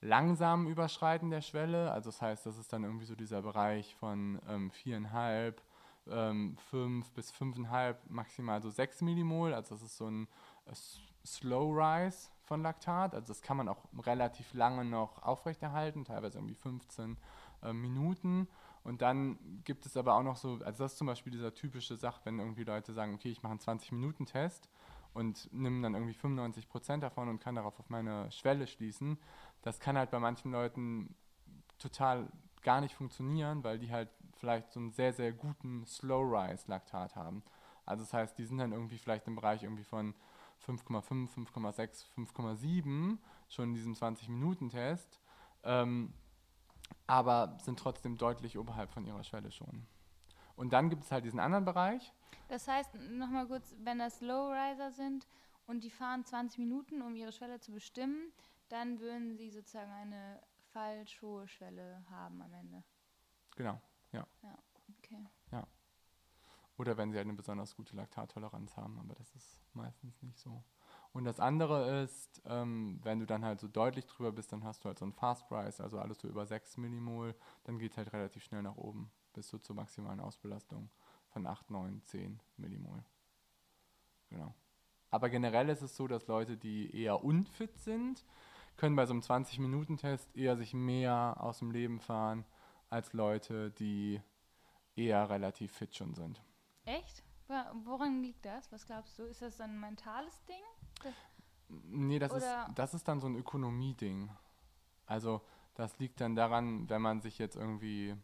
[0.00, 4.40] langsamen Überschreiten der Schwelle, also das heißt, das ist dann irgendwie so dieser Bereich von
[4.48, 5.54] ähm, 4,5,
[6.10, 10.28] ähm, 5 bis 5,5, maximal so 6 Millimol, also das ist so ein
[10.66, 10.74] äh,
[11.24, 16.54] Slow Rise von Laktat, also das kann man auch relativ lange noch aufrechterhalten, teilweise irgendwie
[16.54, 17.16] 15
[17.64, 18.48] äh, Minuten.
[18.82, 21.96] Und dann gibt es aber auch noch so, also das ist zum Beispiel dieser typische
[21.96, 24.68] Sach, wenn irgendwie Leute sagen, okay, ich mache einen 20-Minuten-Test
[25.14, 29.18] und nehme dann irgendwie 95 Prozent davon und kann darauf auf meine Schwelle schließen.
[29.62, 31.14] Das kann halt bei manchen Leuten
[31.78, 32.28] total
[32.62, 37.42] gar nicht funktionieren, weil die halt vielleicht so einen sehr, sehr guten Slow-Rise-Laktat haben.
[37.86, 40.14] Also das heißt, die sind dann irgendwie vielleicht im Bereich irgendwie von
[40.66, 45.20] 5,5, 5,6, 5,7 schon in diesem 20-Minuten-Test.
[45.62, 46.12] Ähm,
[47.06, 49.86] aber sind trotzdem deutlich oberhalb von ihrer Schwelle schon.
[50.56, 52.12] Und dann gibt es halt diesen anderen Bereich.
[52.48, 55.26] Das heißt, nochmal kurz, wenn das Lowriser sind
[55.66, 58.32] und die fahren 20 Minuten, um ihre Schwelle zu bestimmen,
[58.68, 60.40] dann würden sie sozusagen eine
[60.72, 62.84] falsch hohe Schwelle haben am Ende.
[63.56, 63.80] Genau,
[64.12, 64.26] ja.
[64.42, 64.58] Ja,
[64.98, 65.24] okay.
[65.50, 65.66] Ja.
[66.76, 70.64] Oder wenn sie halt eine besonders gute Laktattoleranz haben, aber das ist meistens nicht so.
[71.14, 74.84] Und das andere ist, ähm, wenn du dann halt so deutlich drüber bist, dann hast
[74.84, 77.96] du halt so einen Fast Rise, also alles so über 6 Millimol, dann geht es
[77.96, 80.90] halt relativ schnell nach oben, bis du zur maximalen Ausbelastung
[81.28, 83.04] von 8, 9, 10 Millimol.
[84.28, 84.56] Genau.
[85.10, 88.24] Aber generell ist es so, dass Leute, die eher unfit sind,
[88.76, 92.44] können bei so einem 20-Minuten-Test eher sich mehr aus dem Leben fahren,
[92.90, 94.20] als Leute, die
[94.96, 96.42] eher relativ fit schon sind.
[96.84, 97.22] Echt?
[97.84, 98.72] Woran liegt das?
[98.72, 99.22] Was glaubst du?
[99.22, 100.64] Ist das ein mentales Ding?
[101.68, 104.30] Nee, das ist, das ist dann so ein Ökonomie-Ding.
[105.06, 105.40] Also
[105.74, 108.16] das liegt dann daran, wenn man sich jetzt irgendwie,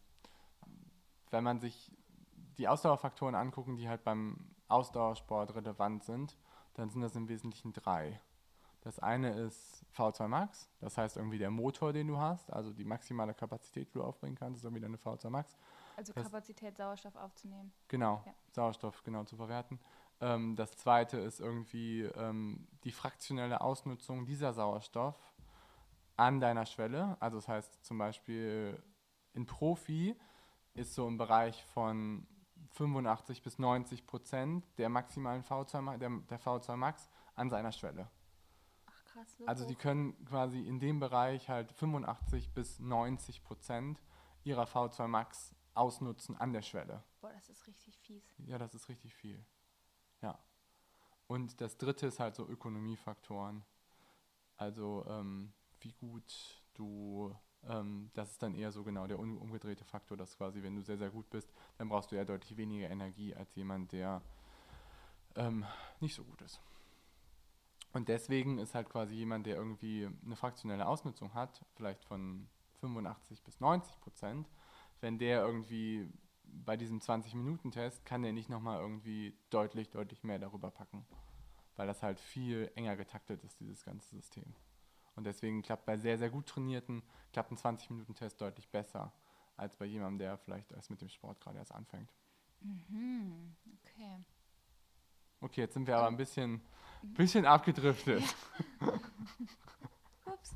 [1.31, 1.93] wenn man sich
[2.59, 6.37] die Ausdauerfaktoren angucken, die halt beim Ausdauersport relevant sind,
[6.75, 8.21] dann sind das im Wesentlichen drei.
[8.83, 12.85] Das eine ist V2 Max, das heißt irgendwie der Motor, den du hast, also die
[12.85, 15.55] maximale Kapazität, die du aufbringen kannst, ist irgendwie deine V2 Max.
[15.97, 17.73] Also Kapazität, Sauerstoff aufzunehmen.
[17.89, 18.33] Genau, Ja.
[18.53, 19.79] Sauerstoff genau zu verwerten.
[20.21, 25.17] Ähm, das zweite ist irgendwie ähm, die fraktionelle Ausnutzung dieser Sauerstoff
[26.17, 27.17] an deiner Schwelle.
[27.21, 28.83] Also das heißt zum Beispiel
[29.33, 30.17] in Profi
[30.75, 32.27] ist so im Bereich von
[32.73, 38.09] 85 bis 90 Prozent der maximalen V2, Ma- der, der V2 Max an seiner Schwelle.
[38.87, 39.37] Ach krass.
[39.39, 44.01] So Also die können quasi in dem Bereich halt 85 bis 90 Prozent
[44.45, 47.03] ihrer V2 Max ausnutzen an der Schwelle.
[47.21, 48.23] Boah, das ist richtig fies.
[48.47, 49.43] Ja, das ist richtig viel.
[50.23, 50.39] Ja.
[51.27, 53.65] Und das dritte ist halt so Ökonomiefaktoren.
[54.57, 60.17] Also ähm, wie gut du, ähm, das ist dann eher so genau der umgedrehte Faktor,
[60.17, 63.35] dass quasi, wenn du sehr, sehr gut bist, dann brauchst du ja deutlich weniger Energie
[63.35, 64.23] als jemand, der
[65.37, 65.65] ähm,
[66.01, 66.61] nicht so gut ist.
[67.93, 72.49] Und deswegen ist halt quasi jemand, der irgendwie eine fraktionelle Ausnutzung hat, vielleicht von
[72.81, 74.49] 85 bis 90 Prozent,
[75.01, 76.09] wenn der irgendwie
[76.65, 81.07] bei diesem 20-Minuten-Test kann der nicht nochmal irgendwie deutlich, deutlich mehr darüber packen.
[81.77, 84.55] Weil das halt viel enger getaktet ist, dieses ganze System.
[85.17, 89.13] Und deswegen klappt bei sehr, sehr gut trainierten, klappt ein 20-Minuten-Test deutlich besser,
[89.57, 92.13] als bei jemandem, der vielleicht erst mit dem Sport gerade erst anfängt.
[92.61, 93.55] Mhm.
[93.83, 94.25] Okay.
[95.41, 96.61] Okay, jetzt sind wir aber ein bisschen,
[97.03, 98.23] bisschen abgedriftet.
[100.27, 100.55] Ups.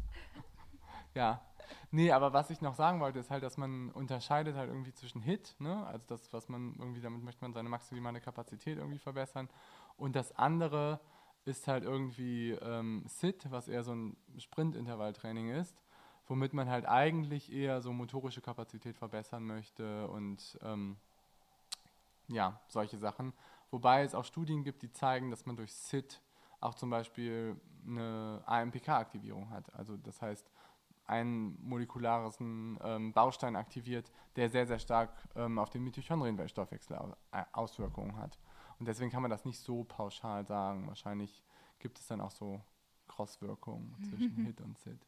[1.14, 1.40] Ja.
[1.94, 5.20] Nee, aber was ich noch sagen wollte, ist halt, dass man unterscheidet halt irgendwie zwischen
[5.20, 5.86] Hit, ne?
[5.86, 9.48] Also das, was man irgendwie, damit möchte man seine maximale Kapazität irgendwie verbessern.
[9.96, 10.98] Und das andere
[11.44, 15.84] ist halt irgendwie ähm, Sit, was eher so ein Sprintintervalltraining ist,
[16.26, 20.96] womit man halt eigentlich eher so motorische Kapazität verbessern möchte und ähm,
[22.26, 23.32] ja, solche Sachen.
[23.70, 26.20] Wobei es auch Studien gibt, die zeigen, dass man durch Sit
[26.58, 27.54] auch zum Beispiel
[27.86, 29.72] eine AMPK-Aktivierung hat.
[29.76, 30.50] Also das heißt,
[31.06, 36.96] einen molekularen ähm, Baustein aktiviert, der sehr, sehr stark ähm, auf den Mitochondrienstoffwechsel
[37.32, 38.38] äh, Auswirkungen hat.
[38.78, 40.86] Und deswegen kann man das nicht so pauschal sagen.
[40.88, 41.44] Wahrscheinlich
[41.78, 42.60] gibt es dann auch so
[43.08, 45.06] Crosswirkungen zwischen Hit und Sit.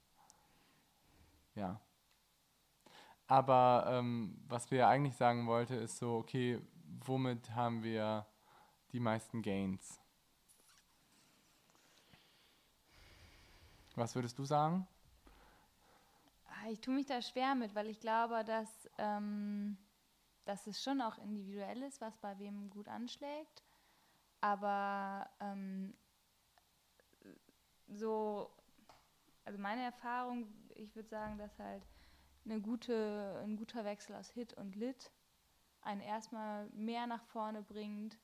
[1.54, 1.80] Ja.
[3.26, 6.60] Aber ähm, was wir eigentlich sagen wollte, ist so, okay,
[7.04, 8.26] womit haben wir
[8.92, 10.00] die meisten Gains?
[13.96, 14.86] Was würdest du sagen?
[16.68, 19.76] Ich tue mich da schwer mit, weil ich glaube, dass, ähm,
[20.44, 23.62] dass es schon auch individuell ist, was bei wem gut anschlägt.
[24.40, 25.94] Aber ähm,
[27.88, 28.50] so,
[29.44, 31.86] also meine Erfahrung, ich würde sagen, dass halt
[32.44, 35.12] eine gute, ein guter Wechsel aus Hit und Lit
[35.82, 38.18] einen erstmal mehr nach vorne bringt,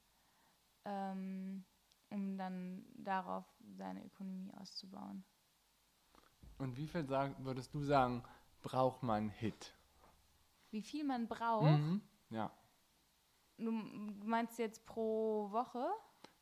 [0.85, 1.65] ähm,
[2.11, 3.45] um dann darauf
[3.77, 5.25] seine Ökonomie auszubauen.
[6.63, 8.23] Und wie viel sag, würdest du sagen,
[8.63, 9.75] braucht man Hit?
[10.71, 12.01] Wie viel man braucht, Mhm.
[12.31, 12.53] Ja.
[13.59, 15.85] Du meinst jetzt pro Woche?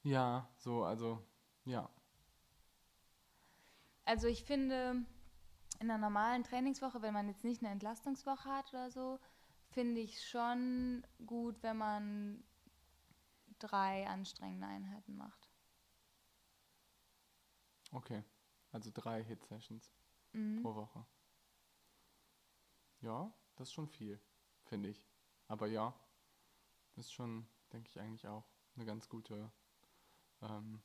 [0.03, 1.27] Ja, so, also,
[1.65, 1.89] ja.
[4.05, 5.07] Also ich finde,
[5.79, 9.19] in einer normalen Trainingswoche, wenn man jetzt nicht eine Entlastungswoche hat oder so,
[9.71, 12.45] finde ich schon gut, wenn man
[13.59, 15.49] drei anstrengende Einheiten macht.
[17.93, 18.23] Okay.
[18.71, 19.91] Also drei Hit-Sessions
[20.33, 20.63] Mhm.
[20.63, 21.05] pro Woche.
[23.01, 24.21] Ja, das ist schon viel,
[24.65, 25.03] finde ich.
[25.49, 25.95] Aber ja,
[26.97, 28.45] ist schon, denke ich, eigentlich auch
[28.77, 29.51] eine ganz gute,
[30.43, 30.81] ähm,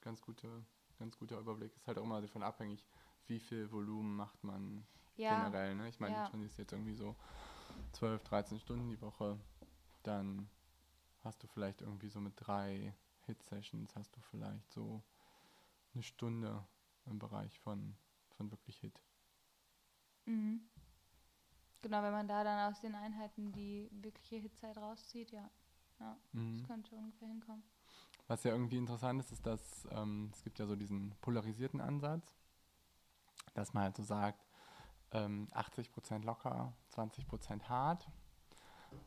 [0.00, 0.64] ganz gute,
[0.98, 1.74] ganz guter Überblick.
[1.76, 2.84] Ist halt auch immer davon abhängig,
[3.26, 5.74] wie viel Volumen macht man Ja, generell.
[5.74, 5.88] Ne?
[5.88, 6.24] Ich meine, ja.
[6.24, 7.14] du trainierst jetzt irgendwie so
[7.92, 9.38] 12, 13 Stunden die Woche,
[10.02, 10.48] dann
[11.22, 12.94] hast du vielleicht irgendwie so mit drei
[13.26, 15.02] Hit-Sessions, hast du vielleicht so
[15.92, 16.66] eine Stunde
[17.06, 17.96] im Bereich von,
[18.40, 19.00] von wirklich Hit.
[20.26, 20.60] mhm.
[21.82, 25.50] genau, wenn man da dann aus den Einheiten die wirkliche Hitzeit rauszieht, ja,
[25.98, 26.62] das Mhm.
[26.62, 27.62] könnte ungefähr hinkommen.
[28.28, 32.34] Was ja irgendwie interessant ist, ist, dass ähm, es gibt ja so diesen polarisierten Ansatz,
[33.54, 34.46] dass man halt so sagt,
[35.12, 38.08] ähm, 80% locker, 20% hart.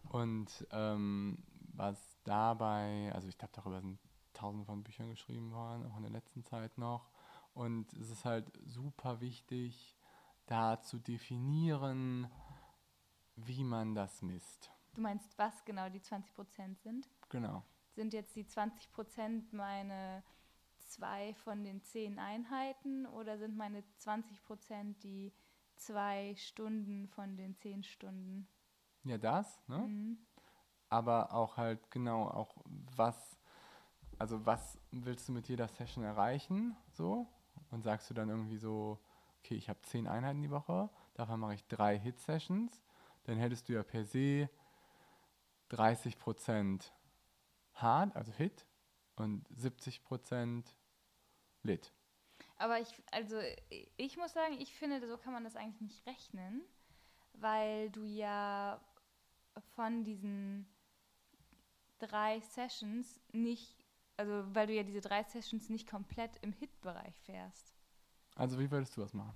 [0.09, 1.37] Und ähm,
[1.73, 3.99] was dabei, also ich glaube, darüber sind
[4.33, 7.09] tausende von Büchern geschrieben worden, auch in der letzten Zeit noch.
[7.53, 9.95] Und es ist halt super wichtig,
[10.45, 12.29] da zu definieren,
[13.35, 14.71] wie man das misst.
[14.93, 17.09] Du meinst, was genau die 20% sind?
[17.29, 17.63] Genau.
[17.95, 20.23] Sind jetzt die 20% meine
[20.77, 25.33] zwei von den zehn Einheiten oder sind meine 20% die
[25.75, 28.47] zwei Stunden von den zehn Stunden?
[29.03, 29.79] Ja, das, ne?
[29.79, 30.17] Mhm.
[30.89, 32.55] aber auch halt genau auch
[32.95, 33.37] was,
[34.19, 37.27] also was willst du mit jeder Session erreichen, so
[37.73, 38.99] und sagst du dann irgendwie so,
[39.39, 42.81] okay, ich habe zehn Einheiten die Woche, davon mache ich drei Hit-Sessions,
[43.25, 44.49] dann hättest du ja per se
[45.71, 46.91] 30%
[47.73, 48.67] Hard, also Hit,
[49.15, 50.63] und 70%
[51.63, 51.91] Lit.
[52.57, 53.39] Aber ich, also
[53.97, 56.61] ich muss sagen, ich finde, so kann man das eigentlich nicht rechnen,
[57.33, 58.79] weil du ja
[59.75, 60.67] von diesen
[61.99, 63.82] drei Sessions nicht,
[64.17, 67.73] also weil du ja diese drei Sessions nicht komplett im Hit-Bereich fährst.
[68.35, 69.35] Also wie würdest du das machen?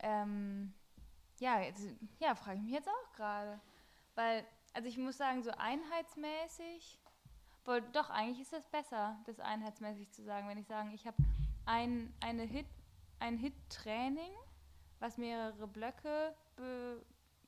[0.00, 0.72] Ähm,
[1.38, 1.86] ja, jetzt,
[2.18, 3.60] ja, frage ich mich jetzt auch gerade.
[4.14, 6.98] Weil, also ich muss sagen, so einheitsmäßig,
[7.64, 10.48] wohl, doch, eigentlich ist das besser, das einheitsmäßig zu sagen.
[10.48, 11.16] Wenn ich sage, ich habe
[11.66, 12.66] ein, eine Hit,
[13.18, 14.32] ein Hit-Training,
[15.00, 17.04] was mehrere Blöcke, be,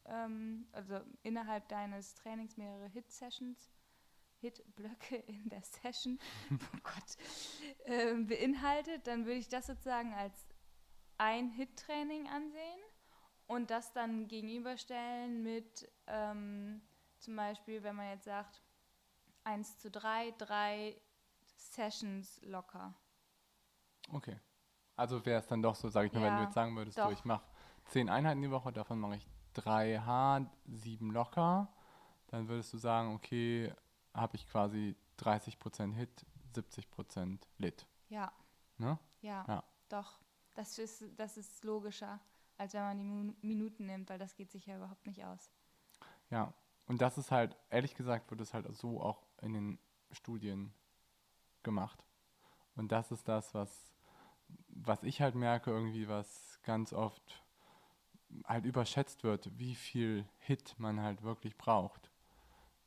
[0.07, 3.71] ähm, also innerhalb deines Trainings mehrere Hit-Sessions,
[4.41, 6.19] Hit-Blöcke in der Session,
[6.53, 7.17] oh Gott,
[7.87, 10.47] ähm, beinhaltet, dann würde ich das sozusagen als
[11.19, 12.81] ein Hit-Training ansehen
[13.47, 16.83] und das dann gegenüberstellen mit ähm,
[17.19, 18.63] zum Beispiel, wenn man jetzt sagt,
[19.45, 21.01] 1 zu 3, drei
[21.43, 22.95] Sessions locker.
[24.13, 24.39] Okay.
[24.97, 26.99] Also wäre es dann doch so, sage ich mal, wenn Ja, du jetzt sagen würdest,
[26.99, 27.05] doch.
[27.05, 27.45] so, ich mache
[27.87, 31.73] zehn Einheiten die Woche, davon mache ich drei hart, sieben locker,
[32.29, 33.73] dann würdest du sagen, okay,
[34.15, 37.87] habe ich quasi 30% Hit, 70% Lit.
[38.09, 38.33] Ja,
[38.79, 38.99] Ne?
[39.21, 39.65] ja, Ja.
[39.89, 40.19] doch.
[40.55, 42.19] Das ist, das ist logischer,
[42.59, 45.51] als wenn man die Minuten nimmt, weil das geht sich ja überhaupt nicht aus.
[46.31, 46.53] Ja.
[46.87, 49.79] Und das ist halt, ehrlich gesagt, wird es halt so auch in den
[50.11, 50.73] Studien
[51.63, 52.05] gemacht.
[52.75, 53.93] Und das ist das, was,
[54.69, 57.45] was ich halt merke, irgendwie, was ganz oft
[58.45, 62.10] halt überschätzt wird, wie viel Hit man halt wirklich braucht.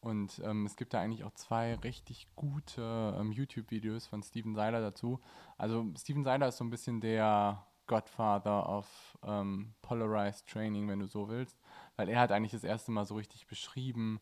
[0.03, 4.81] Und ähm, es gibt da eigentlich auch zwei richtig gute ähm, YouTube-Videos von Steven Seiler
[4.81, 5.21] dazu.
[5.57, 11.07] Also Steven Seiler ist so ein bisschen der Godfather of ähm, Polarized Training, wenn du
[11.07, 11.57] so willst,
[11.95, 14.19] weil er hat eigentlich das erste Mal so richtig beschrieben,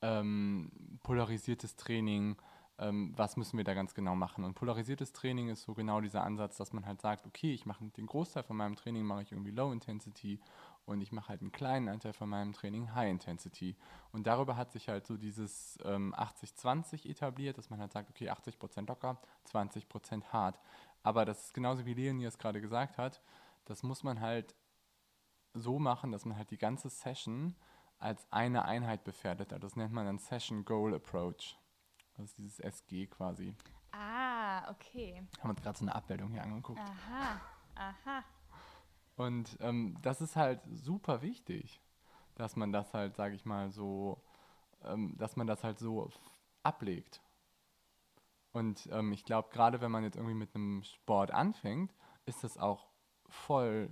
[0.00, 0.70] ähm,
[1.02, 2.36] polarisiertes Training,
[2.78, 4.44] ähm, was müssen wir da ganz genau machen.
[4.44, 7.84] Und polarisiertes Training ist so genau dieser Ansatz, dass man halt sagt, okay, ich mache
[7.84, 10.40] den Großteil von meinem Training mache ich irgendwie Low Intensity
[10.88, 13.76] und ich mache halt einen kleinen Anteil von meinem Training High Intensity.
[14.10, 18.30] Und darüber hat sich halt so dieses ähm, 80-20 etabliert, dass man halt sagt, okay,
[18.30, 19.20] 80% locker,
[19.52, 20.58] 20% hart.
[21.02, 23.22] Aber das ist genauso wie Leonie es gerade gesagt hat,
[23.66, 24.54] das muss man halt
[25.52, 27.54] so machen, dass man halt die ganze Session
[27.98, 29.52] als eine Einheit befährdet.
[29.52, 31.58] Also Das nennt man dann Session Goal Approach.
[32.16, 33.54] Das ist dieses SG quasi.
[33.92, 35.22] Ah, okay.
[35.40, 36.80] Haben uns gerade so eine Abbildung hier angeguckt.
[36.80, 37.40] Aha,
[37.74, 38.17] aha.
[39.18, 41.80] Und ähm, das ist halt super wichtig,
[42.36, 44.22] dass man das halt, sage ich mal, so,
[44.84, 46.08] ähm, dass man das halt so
[46.62, 47.20] ablegt.
[48.52, 51.92] Und ähm, ich glaube, gerade wenn man jetzt irgendwie mit einem Sport anfängt,
[52.26, 52.86] ist das auch
[53.26, 53.90] voll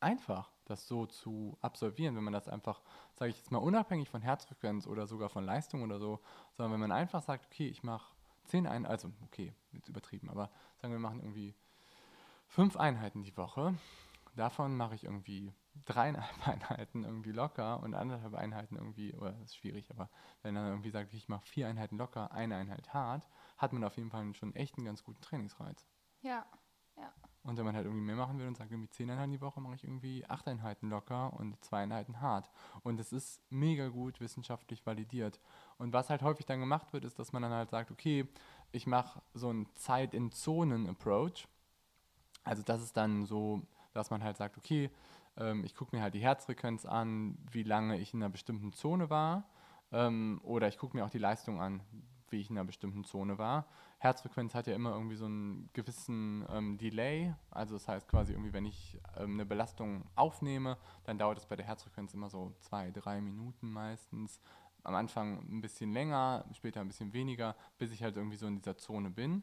[0.00, 2.82] einfach, das so zu absolvieren, wenn man das einfach,
[3.14, 6.18] sage ich jetzt mal, unabhängig von Herzfrequenz oder sogar von Leistung oder so,
[6.56, 8.12] sondern wenn man einfach sagt, okay, ich mache
[8.46, 10.50] zehn Einheiten, also okay, jetzt übertrieben, aber
[10.82, 11.54] sagen wir machen irgendwie
[12.48, 13.74] fünf Einheiten die Woche,
[14.36, 15.52] davon mache ich irgendwie
[15.84, 20.10] dreieinhalb Einheiten irgendwie locker und anderthalb Einheiten irgendwie, oder das ist schwierig, aber
[20.42, 23.96] wenn man irgendwie sagt, ich mache vier Einheiten locker, eine Einheit hart, hat man auf
[23.96, 25.86] jeden Fall schon echt einen ganz guten Trainingsreiz.
[26.22, 26.46] Ja,
[27.42, 29.60] Und wenn man halt irgendwie mehr machen will und sagt, irgendwie zehn Einheiten die Woche,
[29.60, 32.50] mache ich irgendwie acht Einheiten locker und zwei Einheiten hart.
[32.82, 35.40] Und es ist mega gut wissenschaftlich validiert.
[35.76, 38.26] Und was halt häufig dann gemacht wird, ist, dass man dann halt sagt, okay,
[38.72, 41.46] ich mache so einen Zeit-in-Zonen-Approach.
[42.44, 43.62] Also das ist dann so,
[43.94, 44.90] dass man halt sagt, okay,
[45.36, 49.10] ähm, ich gucke mir halt die Herzfrequenz an, wie lange ich in einer bestimmten Zone
[49.10, 49.48] war.
[49.92, 51.80] Ähm, oder ich gucke mir auch die Leistung an,
[52.30, 53.66] wie ich in einer bestimmten Zone war.
[53.98, 57.32] Herzfrequenz hat ja immer irgendwie so einen gewissen ähm, Delay.
[57.50, 61.56] Also das heißt quasi irgendwie, wenn ich ähm, eine Belastung aufnehme, dann dauert es bei
[61.56, 64.40] der Herzfrequenz immer so zwei, drei Minuten meistens.
[64.82, 68.56] Am Anfang ein bisschen länger, später ein bisschen weniger, bis ich halt irgendwie so in
[68.56, 69.42] dieser Zone bin.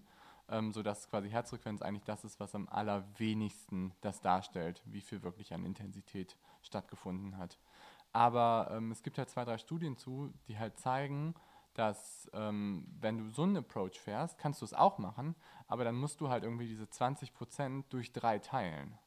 [0.51, 5.53] Ähm, sodass quasi Herzfrequenz eigentlich das ist, was am allerwenigsten das darstellt, wie viel wirklich
[5.53, 7.57] an Intensität stattgefunden hat.
[8.11, 11.33] Aber ähm, es gibt halt zwei, drei Studien zu, die halt zeigen,
[11.73, 15.35] dass ähm, wenn du so einen Approach fährst, kannst du es auch machen,
[15.67, 18.97] aber dann musst du halt irgendwie diese 20% durch drei teilen.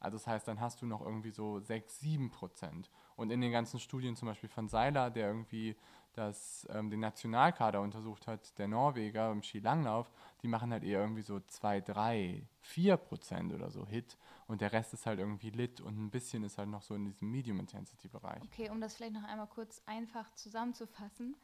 [0.00, 2.90] Also das heißt, dann hast du noch irgendwie so 6, 7 Prozent.
[3.16, 5.76] Und in den ganzen Studien zum Beispiel von Seiler, der irgendwie
[6.18, 10.10] das, ähm, den Nationalkader untersucht hat, der Norweger im Skilanglauf,
[10.42, 14.18] die machen halt eher irgendwie so 2, 3, 4 Prozent oder so Hit.
[14.48, 17.04] und der Rest ist halt irgendwie lit und ein bisschen ist halt noch so in
[17.04, 18.42] diesem Medium-Intensity-Bereich.
[18.42, 21.36] Okay, um das vielleicht noch einmal kurz einfach zusammenzufassen.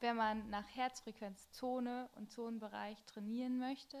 [0.00, 3.98] Wenn man nach Herzfrequenzzone und Zonenbereich trainieren möchte,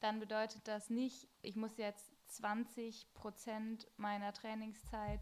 [0.00, 5.20] dann bedeutet das nicht, ich muss jetzt 20 Prozent meiner Trainingszeit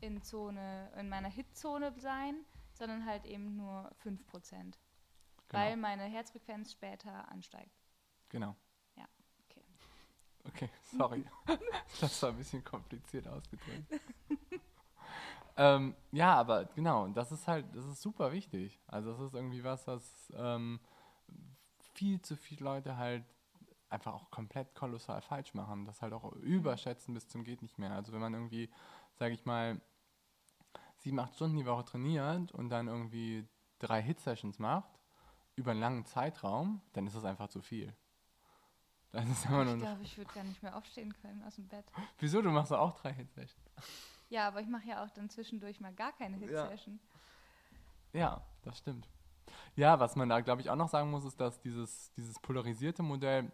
[0.00, 2.44] in Zone, in meiner Hitzone sein,
[2.76, 4.78] sondern halt eben nur 5 Prozent.
[5.48, 5.62] Genau.
[5.62, 7.76] Weil meine Herzfrequenz später ansteigt.
[8.28, 8.56] Genau.
[8.96, 9.06] Ja,
[9.44, 9.64] okay.
[10.44, 11.24] Okay, sorry.
[12.00, 14.00] das war ein bisschen kompliziert ausgedrückt.
[15.56, 18.80] ähm, ja, aber genau, das ist halt, das ist super wichtig.
[18.86, 20.80] Also das ist irgendwie was, was ähm,
[21.94, 23.24] viel zu viele Leute halt
[23.88, 25.84] einfach auch komplett kolossal falsch machen.
[25.84, 27.92] Das halt auch überschätzen bis zum geht nicht mehr.
[27.92, 28.68] Also wenn man irgendwie,
[29.14, 29.80] sage ich mal,
[31.06, 33.48] sieben, acht Stunden die Woche trainiert und dann irgendwie
[33.78, 34.98] drei Hit-Sessions macht,
[35.54, 37.94] über einen langen Zeitraum, dann ist das einfach zu viel.
[39.12, 41.84] Das ist immer ich glaube, ich würde gar nicht mehr aufstehen können aus dem Bett.
[42.18, 42.42] Wieso?
[42.42, 43.70] Du machst auch drei Hit-Sessions.
[44.30, 46.98] Ja, aber ich mache ja auch dann zwischendurch mal gar keine Hit-Session.
[48.12, 48.20] Ja.
[48.20, 49.08] ja, das stimmt.
[49.76, 53.04] Ja, was man da, glaube ich, auch noch sagen muss, ist, dass dieses, dieses polarisierte
[53.04, 53.52] Modell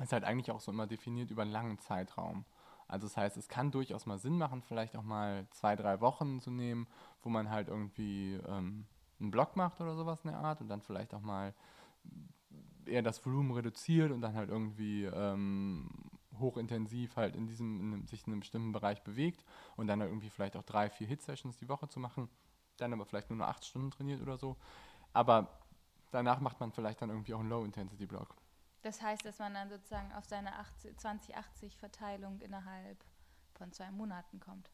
[0.00, 2.44] ist halt eigentlich auch so immer definiert über einen langen Zeitraum.
[2.90, 6.40] Also das heißt, es kann durchaus mal Sinn machen, vielleicht auch mal zwei, drei Wochen
[6.40, 6.88] zu nehmen,
[7.22, 8.86] wo man halt irgendwie ähm,
[9.20, 11.54] einen Block macht oder sowas in der Art und dann vielleicht auch mal
[12.86, 15.88] eher das Volumen reduziert und dann halt irgendwie ähm,
[16.40, 19.44] hochintensiv halt in diesem, in einem, sich in einem bestimmten Bereich bewegt
[19.76, 22.28] und dann halt irgendwie vielleicht auch drei, vier Hit-Sessions die Woche zu machen,
[22.78, 24.56] dann aber vielleicht nur noch acht Stunden trainiert oder so.
[25.12, 25.60] Aber
[26.10, 28.34] danach macht man vielleicht dann irgendwie auch einen Low-Intensity-Block.
[28.82, 33.04] Das heißt, dass man dann sozusagen auf seine 20-80-Verteilung innerhalb
[33.54, 34.70] von zwei Monaten kommt.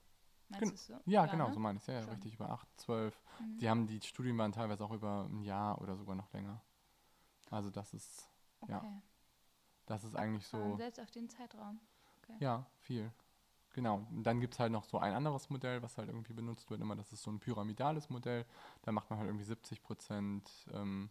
[0.48, 0.92] Meinst du so?
[1.06, 1.54] Ja, ja, genau, ne?
[1.54, 1.88] so meine ich es.
[1.88, 3.20] Ja, ja, richtig, über 8, 12.
[3.40, 3.58] Mhm.
[3.58, 6.62] Die haben die Studien waren teilweise auch über ein Jahr oder sogar noch länger.
[7.50, 8.28] Also das ist,
[8.60, 8.72] okay.
[8.72, 9.02] ja.
[9.86, 10.58] Das ist eigentlich so.
[10.58, 11.80] Und selbst auf den Zeitraum.
[12.22, 12.36] Okay.
[12.40, 13.12] Ja, viel.
[13.74, 14.06] Genau.
[14.10, 16.80] Und dann gibt es halt noch so ein anderes Modell, was halt irgendwie benutzt wird
[16.80, 16.96] immer.
[16.96, 18.46] Das ist so ein pyramidales Modell.
[18.82, 21.10] Da macht man halt irgendwie 70 Prozent ähm,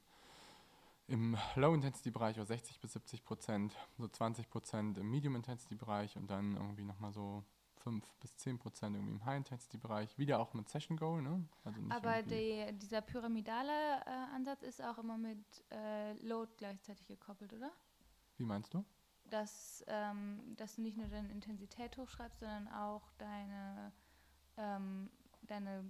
[1.07, 6.83] im Low-Intensity-Bereich oder 60 bis 70 Prozent, so 20 Prozent im Medium-Intensity-Bereich und dann irgendwie
[6.83, 7.43] nochmal so
[7.77, 10.17] 5 bis 10 Prozent irgendwie im High-Intensity-Bereich.
[10.17, 11.47] Wieder auch mit Session Goal, ne?
[11.63, 13.71] Also Aber die, dieser pyramidale
[14.05, 17.71] äh, Ansatz ist auch immer mit äh, Load gleichzeitig gekoppelt, oder?
[18.37, 18.83] Wie meinst du?
[19.25, 23.91] Dass, ähm, dass du nicht nur deine Intensität hochschreibst, sondern auch deine,
[24.57, 25.11] ähm,
[25.43, 25.85] deine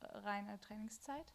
[0.00, 1.34] äh, reine Trainingszeit?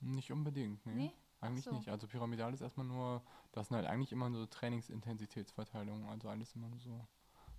[0.00, 0.94] Nicht unbedingt, ne?
[0.94, 1.12] Nee?
[1.42, 1.72] Eigentlich so.
[1.72, 1.88] nicht.
[1.88, 3.20] Also pyramidal ist erstmal nur,
[3.52, 7.06] das sind halt eigentlich immer so Trainingsintensitätsverteilungen, also alles immer nur so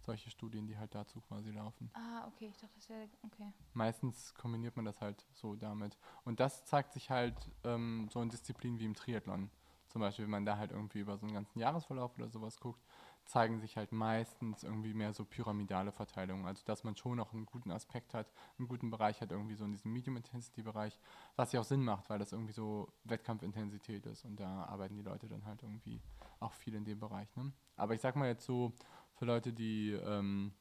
[0.05, 1.91] solche Studien, die halt dazu quasi laufen.
[1.93, 3.53] Ah, okay, ich dachte, das wäre, okay.
[3.73, 5.97] Meistens kombiniert man das halt so damit.
[6.23, 9.49] Und das zeigt sich halt ähm, so in Disziplinen wie im Triathlon.
[9.89, 12.83] Zum Beispiel, wenn man da halt irgendwie über so einen ganzen Jahresverlauf oder sowas guckt,
[13.25, 16.45] zeigen sich halt meistens irgendwie mehr so pyramidale Verteilungen.
[16.45, 19.65] Also dass man schon noch einen guten Aspekt hat, einen guten Bereich hat, irgendwie so
[19.65, 20.99] in diesem Medium-Intensity-Bereich,
[21.35, 25.01] was ja auch Sinn macht, weil das irgendwie so Wettkampfintensität ist und da arbeiten die
[25.01, 26.01] Leute dann halt irgendwie
[26.39, 27.33] auch viel in dem Bereich.
[27.35, 27.51] Ne?
[27.77, 28.73] Aber ich sag mal jetzt so,
[29.15, 30.53] für Leute, die ähm,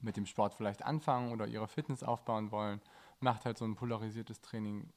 [0.00, 2.80] mit dem Sport vielleicht anfangen oder ihre Fitness aufbauen wollen,
[3.20, 4.92] macht halt so ein polarisiertes Training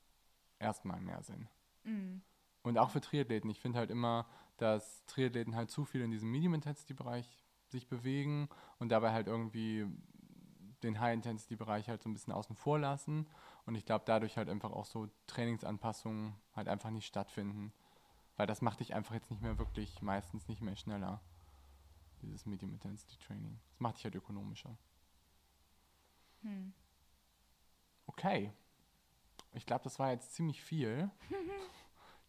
[0.59, 1.47] erstmal mehr Sinn.
[1.83, 2.21] Mhm.
[2.63, 3.49] Und auch für Triathleten.
[3.51, 4.25] Ich finde halt immer,
[4.57, 8.49] dass Triathleten halt zu viel in diesem Medium-Intensity-Bereich sich bewegen
[8.79, 9.85] und dabei halt irgendwie
[10.83, 13.27] den High-Intensity-Bereich halt so ein bisschen außen vor lassen.
[13.65, 17.73] Und ich glaube, dadurch halt einfach auch so Trainingsanpassungen halt einfach nicht stattfinden.
[18.37, 21.21] Weil das macht dich einfach jetzt nicht mehr wirklich, meistens nicht mehr schneller.
[22.21, 23.59] Dieses Medium-Intensity-Training.
[23.69, 24.77] Das macht dich halt ökonomischer.
[26.41, 26.73] Hm.
[28.07, 28.51] Okay.
[29.53, 31.09] Ich glaube, das war jetzt ziemlich viel.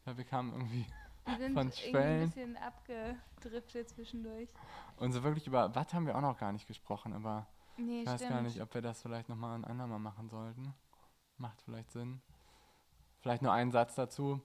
[0.07, 0.87] Ja, wir kamen irgendwie
[1.27, 2.23] wir sind von Schwellen.
[2.23, 4.49] ein bisschen abgedriftet zwischendurch.
[4.97, 7.47] Und so wirklich über Watt haben wir auch noch gar nicht gesprochen, aber
[7.77, 8.31] nee, ich weiß stimmt.
[8.31, 10.75] gar nicht, ob wir das vielleicht nochmal ein andermal machen sollten.
[11.39, 12.21] Macht vielleicht Sinn.
[13.21, 14.41] Vielleicht nur einen Satz dazu.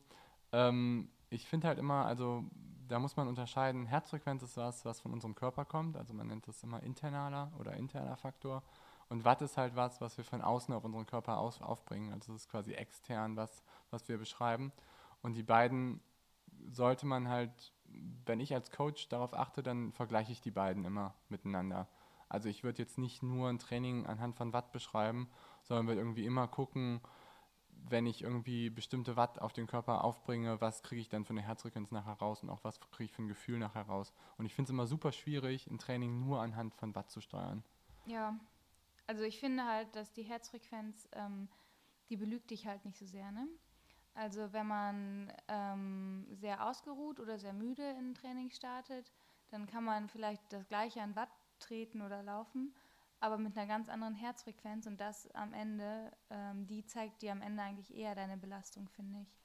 [0.52, 2.44] Ähm, ich finde halt immer, also
[2.88, 6.48] da muss man unterscheiden, Herzfrequenz ist was, was von unserem Körper kommt, also man nennt
[6.48, 8.64] das immer internaler oder interner Faktor.
[9.08, 12.14] Und Watt ist halt was, was wir von außen auf unseren Körper aus, aufbringen.
[12.14, 14.72] Also das ist quasi extern was, was wir beschreiben.
[15.22, 16.02] Und die beiden
[16.70, 17.74] sollte man halt,
[18.26, 21.88] wenn ich als Coach darauf achte, dann vergleiche ich die beiden immer miteinander.
[22.30, 25.30] Also ich würde jetzt nicht nur ein Training anhand von Watt beschreiben,
[25.64, 27.02] sondern würde irgendwie immer gucken,
[27.90, 31.42] wenn ich irgendwie bestimmte Watt auf den Körper aufbringe, was kriege ich dann für eine
[31.42, 34.14] Herzfrequenz nachher raus und auch was kriege ich für ein Gefühl nachher raus.
[34.38, 37.64] Und ich finde es immer super schwierig, ein Training nur anhand von Watt zu steuern.
[38.06, 38.40] Ja,
[39.08, 41.50] also ich finde halt, dass die Herzfrequenz, ähm,
[42.10, 43.48] die belügt dich halt nicht so sehr, ne?
[44.14, 49.12] Also wenn man ähm, sehr ausgeruht oder sehr müde in ein Training startet,
[49.50, 52.76] dann kann man vielleicht das gleiche an Watt treten oder laufen,
[53.20, 57.42] aber mit einer ganz anderen Herzfrequenz und das am Ende, ähm, die zeigt dir am
[57.42, 59.40] Ende eigentlich eher deine Belastung, finde ich.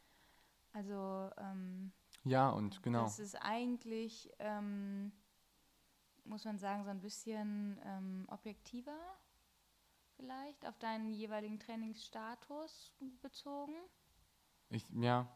[0.73, 1.93] Also ähm,
[2.25, 3.05] ja, und genau.
[3.05, 5.12] Das ist eigentlich, ähm,
[6.25, 8.99] muss man sagen, so ein bisschen ähm, objektiver
[10.17, 13.75] vielleicht auf deinen jeweiligen Trainingsstatus bezogen.
[14.71, 15.27] Ich, ja,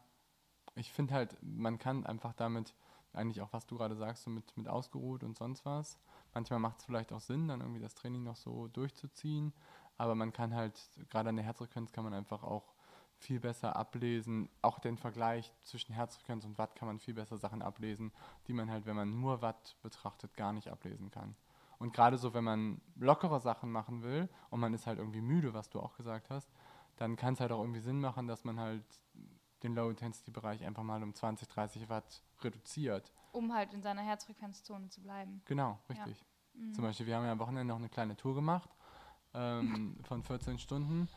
[0.75, 2.73] ich finde halt, man kann einfach damit
[3.13, 5.99] eigentlich auch, was du gerade sagst, so mit, mit ausgeruht und sonst was.
[6.33, 9.53] Manchmal macht es vielleicht auch Sinn, dann irgendwie das Training noch so durchzuziehen.
[9.97, 10.79] Aber man kann halt,
[11.09, 12.73] gerade an der Herzfrequenz kann man einfach auch
[13.17, 14.49] viel besser ablesen.
[14.61, 18.11] Auch den Vergleich zwischen Herzfrequenz und Watt kann man viel besser Sachen ablesen,
[18.47, 21.35] die man halt, wenn man nur Watt betrachtet, gar nicht ablesen kann.
[21.77, 25.53] Und gerade so, wenn man lockere Sachen machen will und man ist halt irgendwie müde,
[25.53, 26.49] was du auch gesagt hast,
[26.97, 28.85] dann kann es halt auch irgendwie Sinn machen, dass man halt
[29.63, 33.11] den Low-Intensity-Bereich einfach mal um 20, 30 Watt reduziert.
[33.31, 35.41] Um halt in seiner Herzfrequenzzone zu bleiben.
[35.45, 36.19] Genau, richtig.
[36.19, 36.61] Ja.
[36.61, 36.73] Mhm.
[36.73, 38.69] Zum Beispiel, wir haben ja am Wochenende noch eine kleine Tour gemacht
[39.33, 41.07] ähm, von 14 Stunden.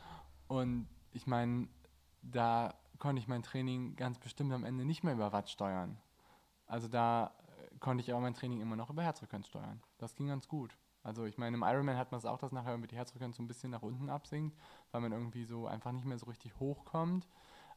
[0.47, 1.68] Und ich meine,
[2.22, 5.99] da konnte ich mein Training ganz bestimmt am Ende nicht mehr über Watt steuern.
[6.66, 7.34] Also da
[7.72, 9.82] äh, konnte ich aber mein Training immer noch über Herzfrequenz steuern.
[9.99, 10.76] Das ging ganz gut.
[11.03, 13.42] Also ich meine, im Ironman hat man es auch, dass nachher mit die Herzfrequenz so
[13.42, 14.57] ein bisschen nach unten absinkt,
[14.90, 17.28] weil man irgendwie so einfach nicht mehr so richtig hochkommt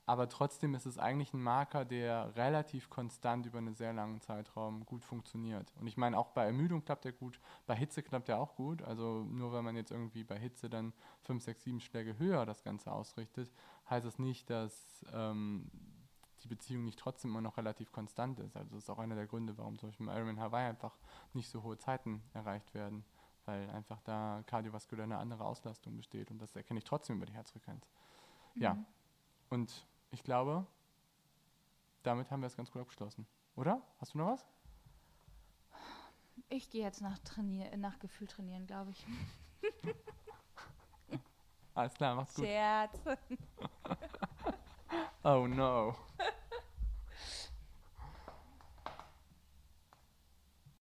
[0.07, 4.85] aber trotzdem ist es eigentlich ein Marker, der relativ konstant über einen sehr langen Zeitraum
[4.85, 5.73] gut funktioniert.
[5.81, 8.81] Und ich meine, auch bei Ermüdung klappt er gut, bei Hitze klappt er auch gut.
[8.81, 10.93] Also nur weil man jetzt irgendwie bei Hitze dann
[11.23, 13.51] 5, 6, 7 Schläge höher das Ganze ausrichtet,
[13.89, 15.69] heißt es das nicht, dass ähm,
[16.41, 18.55] die Beziehung nicht trotzdem immer noch relativ konstant ist.
[18.55, 20.97] Also das ist auch einer der Gründe, warum zum Beispiel im Ironman Hawaii einfach
[21.33, 23.03] nicht so hohe Zeiten erreicht werden,
[23.43, 27.33] weil einfach da kardiovaskulär eine andere Auslastung besteht und das erkenne ich trotzdem über die
[27.33, 27.91] Herzfrequenz.
[28.55, 28.61] Mhm.
[28.61, 28.77] Ja,
[29.49, 30.65] und ich glaube,
[32.03, 33.27] damit haben wir es ganz gut abgeschlossen.
[33.55, 33.81] Oder?
[33.99, 34.45] Hast du noch was?
[36.49, 39.05] Ich gehe jetzt nach, Trainier nach Gefühl trainieren, glaube ich.
[41.73, 42.45] Alles klar, mach's gut.
[42.45, 42.99] Scherz.
[45.23, 45.95] oh no.